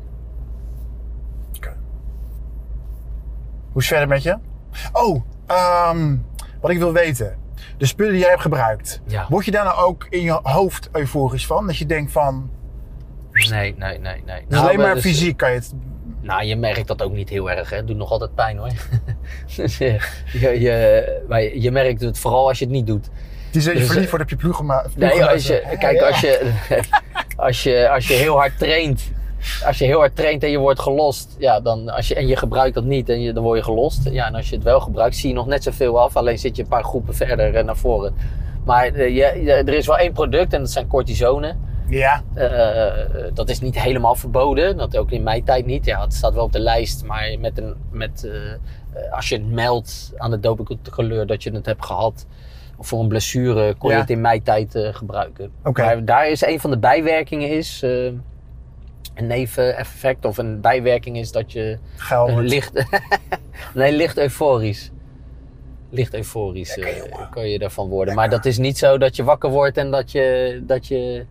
[3.72, 4.38] Hoe is het verder met je?
[4.94, 6.16] Oh, ehm,
[6.62, 7.38] wat ik wil weten.
[7.78, 9.02] De spullen die jij hebt gebruikt.
[9.08, 9.26] Ja.
[9.30, 11.68] Word je daar nou ook in je hoofd euforisch van?
[11.68, 12.50] Dat je denkt van,
[13.32, 14.46] Nee, nee, nee, nee.
[14.48, 15.74] dus alleen we- maar dus- fysiek kan je het...
[16.22, 17.70] Nou, je merkt dat ook niet heel erg.
[17.70, 17.76] Hè.
[17.76, 18.72] Het doet nog altijd pijn hoor.
[19.56, 19.98] dus je,
[20.42, 23.10] je, je, maar je merkt het vooral als je het niet doet.
[23.46, 26.02] Het is dat je Dus, verliefd eh, wordt op je ploeg Nee, als je, kijk,
[26.02, 26.52] als je,
[27.38, 29.12] als, je, als je heel hard traint.
[29.66, 31.36] Als je heel hard traint en je wordt gelost.
[31.40, 34.10] Ja, dan, als je, en je gebruikt dat niet en je, dan word je gelost.
[34.10, 36.16] Ja, en als je het wel gebruikt, zie je nog net zoveel af.
[36.16, 38.16] Alleen zit je een paar groepen verder eh, naar voren.
[38.66, 41.60] Maar eh, je, je- er is wel één product en dat zijn cortisonen.
[41.90, 42.88] Ja, Eh,
[43.34, 44.78] dat is niet helemaal verboden.
[44.78, 45.86] Dat ook in mijn tijd niet.
[45.86, 47.06] Ja, het staat wel op de lijst.
[47.06, 48.30] Maar met een, met,
[49.12, 52.26] als je het meldt aan de dopingcontroleur dat je het hebt gehad.
[52.78, 53.96] Of voor een blessure kon Ja.
[53.96, 55.52] je het in mijn tijd gebruiken.
[55.74, 57.86] Maar daar is een van de bijwerkingen is...
[59.18, 62.30] een neveneffect of een bijwerking is dat je geil.
[62.30, 62.86] een licht...
[63.74, 64.92] nee, licht euforisch.
[65.90, 68.16] Licht euforisch Lekker, eh, kan je daarvan worden.
[68.16, 70.60] Maar dat is niet zo dat je wakker wordt en dat je...
[70.66, 71.26] Dat je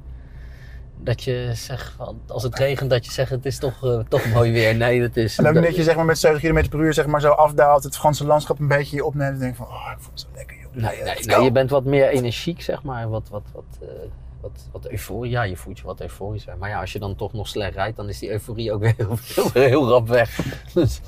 [0.99, 4.33] dat je zegt, van, als het regent, dat je zegt het is toch, eh, toch
[4.33, 4.75] mooi weer.
[4.75, 5.38] Nee, dat is...
[5.38, 7.85] En ook dat- je zeg maar, met 70 km per uur zeg maar, zo afdaalt,
[7.85, 9.33] het Franse landschap een beetje opneemt.
[9.33, 10.72] En denk van, oh, ik voel het zo lekker, joh.
[10.72, 13.09] Nee, nee, nee, je bent wat meer energiek, zeg maar.
[13.09, 13.88] Wat, wat, wat, eh,
[14.52, 15.30] wat, wat euforie.
[15.30, 16.56] Ja, je voelt je wat euforischer.
[16.59, 18.94] Maar ja, als je dan toch nog slecht rijdt, dan is die euforie ook weer
[18.96, 20.38] heel, heel, heel rap weg.
[20.74, 21.00] Dus,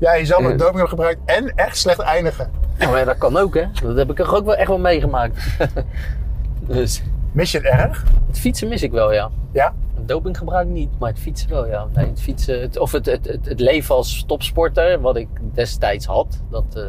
[0.00, 0.44] Ja, je zal Eh.
[0.44, 2.50] met doping hebben gebruikt en echt slecht eindigen.
[2.78, 3.64] ja, maar dat kan ook, hè.
[3.82, 5.56] Dat heb ik er ook wel echt wel meegemaakt.
[6.66, 7.02] dus
[7.32, 8.04] Mis je het erg?
[8.26, 9.30] het fietsen mis ik wel, ja.
[9.52, 9.74] Ja?
[10.06, 11.86] Dopinggebruik niet, maar het fietsen wel, ja.
[11.94, 16.06] Nee, het fietsen, het, of het, het, het, het leven als topsporter, wat ik destijds
[16.06, 16.82] had, dat, eh,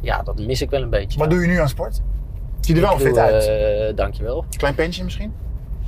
[0.00, 1.18] ja, dat mis ik wel een beetje.
[1.18, 1.34] Wat ja.
[1.36, 2.00] doe je nu aan sport?
[2.66, 3.46] Zie je er wel Ik fit doe, uit.
[3.90, 4.44] eh, dankjewel.
[4.56, 5.32] Klein pensje misschien?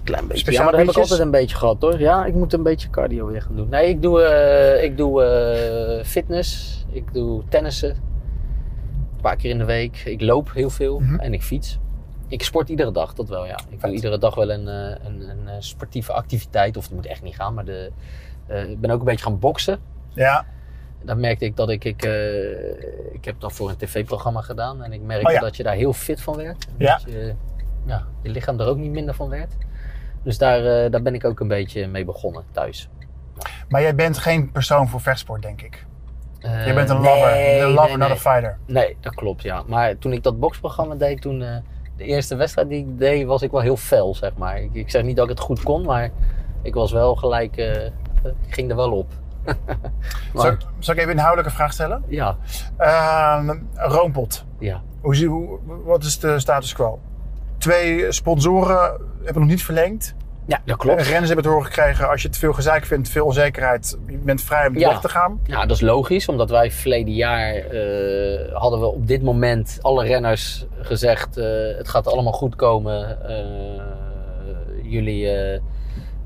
[0.04, 0.42] Klein beetje.
[0.42, 1.98] Speciaal ja, maar dat heb ik altijd een beetje gehad hoor.
[2.00, 3.68] Ja, ik moet een beetje cardio weer gaan doen.
[3.68, 6.84] Nee, ik doe, eh, ik doe eh, fitness.
[6.90, 7.90] Ik doe tennissen.
[7.90, 10.02] Een paar keer in de week.
[10.04, 11.18] Ik loop heel veel Mhm.
[11.18, 11.78] en ik fiets.
[12.28, 13.58] Ik sport iedere dag, dat wel ja.
[13.70, 16.76] Ik doe iedere dag wel een, een, een sportieve activiteit.
[16.76, 17.90] Of het moet echt niet gaan, maar de,
[18.68, 19.78] ik ben ook een beetje gaan boksen.
[20.08, 20.44] Ja.
[21.02, 24.82] Dan merkte ik dat ik, ik, eh, ik heb dat voor een tv-programma gedaan.
[24.82, 25.40] En ik merkte Oh ja.
[25.40, 26.66] dat je daar heel fit van werd.
[26.78, 26.92] Ja.
[26.92, 27.34] Dat je,
[27.87, 29.52] ja, je lichaam er ook niet minder van werd.
[30.22, 32.88] Dus daar, eh, daar ben ik ook een beetje mee begonnen thuis.
[33.68, 35.87] Maar jij bent geen persoon voor vechtsport, denk ik.
[36.40, 37.30] Eh, Je bent een lover.
[37.30, 38.58] nee, een lover, nee, not a fighter.
[38.66, 39.62] Nee, dat klopt ja.
[39.66, 41.38] Maar toen ik dat boksprogramma deed, toen
[41.96, 44.61] de eerste wedstrijd die ik deed, was ik wel heel fel zeg maar.
[44.62, 46.11] Ik, ik zeg niet dat ik het goed kon, maar
[46.62, 47.56] ik was wel gelijk,
[48.46, 49.06] ik ging er wel op.
[50.34, 52.02] Zal, ik- zal ik even een inhoudelijke vraag stellen?
[52.06, 52.37] ja,
[52.76, 54.44] Ehm Roompot.
[54.58, 54.82] ja.
[55.00, 56.98] Hoe, hoe, wat is de status quo?
[57.58, 60.14] Twee sponsoren hebben nog niet verlengd.
[60.46, 61.02] ja, dat klopt.
[61.02, 64.42] Renners hebben te horen gekregen, als je te veel gezeik vindt, veel onzekerheid, je bent
[64.42, 64.88] vrij om Ja.
[64.88, 65.40] weg te gaan.
[65.44, 70.04] Ja, dat is logisch, omdat wij verleden jaar eh, hadden we op dit moment alle
[70.04, 73.28] renners gezegd: eh, het gaat allemaal goed komen.
[73.28, 73.82] Eh,
[74.82, 75.28] jullie,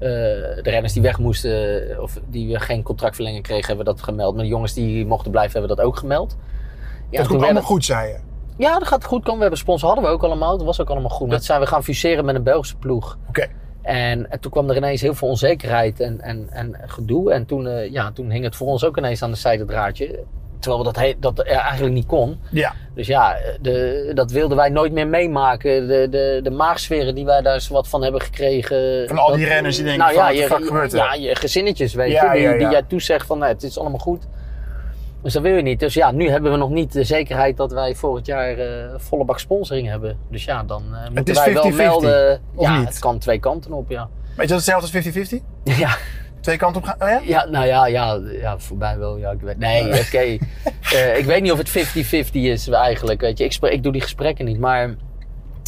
[0.02, 4.34] de renners die weg moesten of die geen contractverlenging kregen, hebben dat gemeld.
[4.34, 6.36] Maar de jongens die mochten blijven, hebben dat ook gemeld.
[7.10, 8.18] Ja, het toen komt allemaal goed, zei je.
[8.56, 9.34] ja, dat gaat goed komen.
[9.34, 10.56] We hebben sponsor hadden we ook allemaal.
[10.56, 11.20] Dat was ook allemaal goed.
[11.28, 13.18] Dat- Dat zijn we gaan fuseren met een Belgische ploeg.
[13.28, 13.46] Oké.
[13.82, 17.32] En, en toen kwam er ineens heel veel onzekerheid en, en, en gedoe.
[17.32, 20.24] En toen, eh, ja, toen hing het voor ons ook ineens aan de zijde draadje.
[20.62, 22.40] Terwijl dat, he- dat eigenlijk niet kon.
[22.51, 22.72] Ja.
[22.94, 25.87] Dus ja, de, dat wilden wij nooit meer meemaken.
[25.88, 29.09] De, de, de maagsferen die wij daar eens wat van hebben gekregen.
[29.09, 30.92] Van al die renners die denken nou, van, ja, je, fuck gebeurt?
[30.92, 32.40] Ja, je gezinnetjes, weet Ja, je.
[32.40, 34.27] Die, ja, die jij toezegt van, nou, het is allemaal goed.
[35.22, 35.81] Dus dat wil je niet.
[35.81, 39.25] Dus ja, nu hebben we nog niet de zekerheid dat wij volgend jaar eh, volle
[39.25, 40.18] bak sponsoring hebben.
[40.31, 42.40] Dus ja, dan eh, moeten wij wel 50-50, melden.
[42.59, 42.88] ja, niet?
[42.88, 44.09] het kan twee kanten op, ja.
[44.37, 45.44] Weet je dat hetzelfde als 50-50?
[45.64, 45.96] ja,
[46.42, 46.96] Twee kanten op gaan?
[47.02, 47.20] Oh ja?
[47.24, 49.16] ja, nou ja, ja, ja, voorbij wel.
[49.16, 50.18] Ja, ik weet, nee, oké.
[50.94, 53.20] Eh, ik weet niet of het 50-50 is eigenlijk.
[53.20, 53.44] Weet je.
[53.44, 54.94] Ik, ik doe die gesprekken niet, maar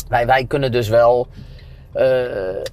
[0.08, 1.28] wij, wij kunnen dus wel.
[1.92, 2.64] eh, eh,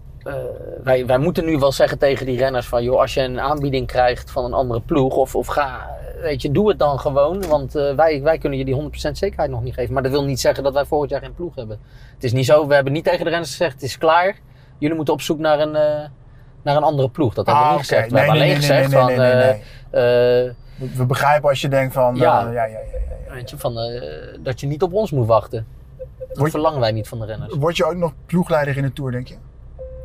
[0.83, 3.87] wij, wij moeten nu wel zeggen tegen die renners van joh, als je een aanbieding
[3.87, 5.89] krijgt van een andere ploeg of, of ga,
[6.21, 7.47] weet je, doe het dan gewoon.
[7.47, 9.93] Want wij, wij kunnen je die 100% zekerheid nog niet geven.
[9.93, 11.79] Maar dat wil niet zeggen dat wij volgend jaar geen ploeg hebben.
[12.13, 14.39] Het is niet zo, we hebben niet tegen de renners gezegd, het is klaar.
[14.77, 15.75] Jullie moeten op zoek naar een,
[16.63, 17.33] naar een andere ploeg.
[17.33, 18.07] Dat hebben we Ah, niet gezegd.
[18.07, 21.93] We Nee, hebben nee, alleen gezegd van, eh, eh, We- We begrijpen als je denkt
[21.93, 22.21] van, Ja.
[22.41, 22.77] ja, ja, ja, ja,
[23.27, 23.33] ja.
[23.33, 24.01] weet je, van eh,
[24.39, 25.65] dat je niet op ons moet wachten.
[26.27, 27.53] Dat Word- verlangen wij niet van de renners.
[27.55, 29.35] Word je ook nog ploegleider in de Tour, denk je?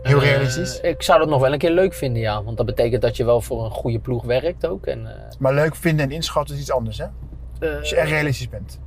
[0.02, 0.80] Heel Eh, realistisch.
[0.80, 2.42] ik zou dat nog wel een keer leuk vinden, ja.
[2.42, 4.86] Want dat betekent dat je wel voor een goede ploeg werkt ook.
[4.86, 7.07] En, eh, Maar leuk vinden en inschatten is iets anders, hè?
[7.61, 8.80] eh, Als je echt realistisch bent.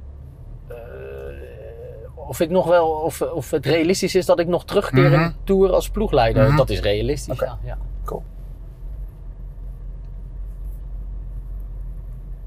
[2.30, 5.28] Of ik nog wel, of, of het realistisch is dat ik nog terugkeer in Mhm.
[5.30, 6.48] de Tour als ploegleider.
[6.48, 6.56] Mhm.
[6.58, 7.78] Dat is realistisch, ja, ja.
[8.06, 8.24] Cool.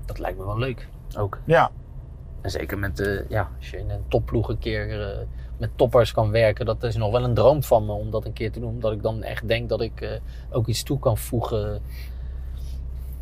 [0.05, 1.39] Dat lijkt me wel leuk, ook.
[1.45, 1.71] Ja,
[2.41, 5.19] En zeker met, eh, ja, als je in een topploeg een keer eh,
[5.59, 8.33] met toppers kan werken, dat is nog wel een droom van me om dat een
[8.33, 8.69] keer te doen.
[8.69, 10.11] Omdat ik dan echt denk dat ik eh,
[10.51, 11.81] ook iets toe kan voegen.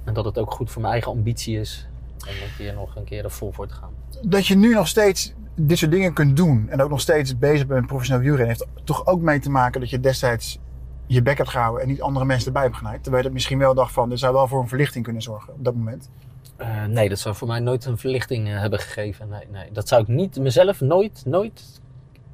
[0.04, 1.86] En dat het ook goed voor mijn eigen ambitie is.
[2.20, 3.90] Om een keer nog een keer er vol voor te gaan.
[4.22, 5.32] dat je nu nog steeds
[5.66, 8.66] dit soort dingen kunt doen en ook nog steeds bezig bent met professioneel wielrennen, heeft
[8.84, 10.58] toch ook mee te maken dat je destijds
[11.06, 13.02] je bek hebt gehouden en niet andere mensen erbij hebt genaaid.
[13.02, 15.52] Terwijl je dat misschien wel dacht van, dit zou wel voor een verlichting kunnen zorgen
[15.52, 16.11] op dat moment.
[16.56, 19.28] Eh, nee, dat zou voor mij nooit een verlichting eh, hebben gegeven.
[19.28, 21.80] Nee, nee, dat zou ik niet, mezelf nooit, nooit.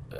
[0.08, 0.16] eh,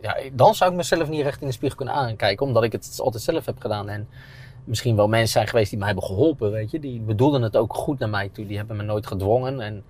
[0.00, 2.98] ja, dan zou ik mezelf niet recht in de spiegel kunnen aankijken, omdat ik het
[3.02, 3.88] altijd zelf heb gedaan.
[3.88, 4.08] En
[4.64, 6.80] misschien wel mensen zijn geweest die mij hebben geholpen, weet je.
[6.80, 8.46] Die bedoelden het ook goed naar mij toe.
[8.46, 9.60] Die hebben me nooit gedwongen.
[9.60, 9.84] En,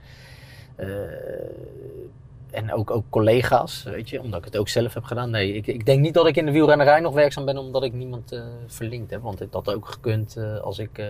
[2.50, 5.30] en ook, ook collega's, weet je, omdat ik het ook zelf heb gedaan.
[5.30, 7.92] Nee, ik, ik denk niet dat ik in de wielrennerij nog werkzaam ben omdat ik
[7.92, 9.22] niemand eh, verlinkt heb.
[9.22, 10.98] Want ik had ook gekund eh, als ik...
[10.98, 11.06] eh,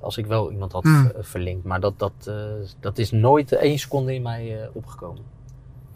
[0.00, 1.10] als ik wel iemand had Hmm.
[1.10, 1.64] ver- verlinkt.
[1.64, 2.34] Maar dat, dat, eh,
[2.80, 5.22] dat is nooit één seconde in mij eh, opgekomen.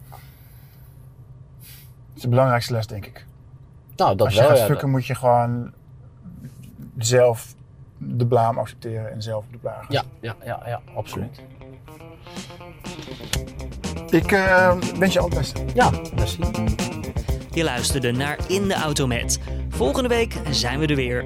[0.09, 0.19] Dat
[2.15, 3.27] is de belangrijkste les, denk ik.
[3.97, 4.49] Nou, dat Als je wel.
[4.49, 5.73] gaat ja, fucken, moet je gewoon
[6.99, 7.55] zelf
[7.99, 9.85] de blaam accepteren en zelf de blaam.
[9.89, 11.41] ja, ja, ja, ja, absoluut.
[14.11, 15.31] Ik eh, wens je al.
[15.75, 16.39] Ja, merci.
[17.51, 19.39] Je luisterde naar In de Auto Met.
[19.69, 21.25] Volgende week zijn we er weer.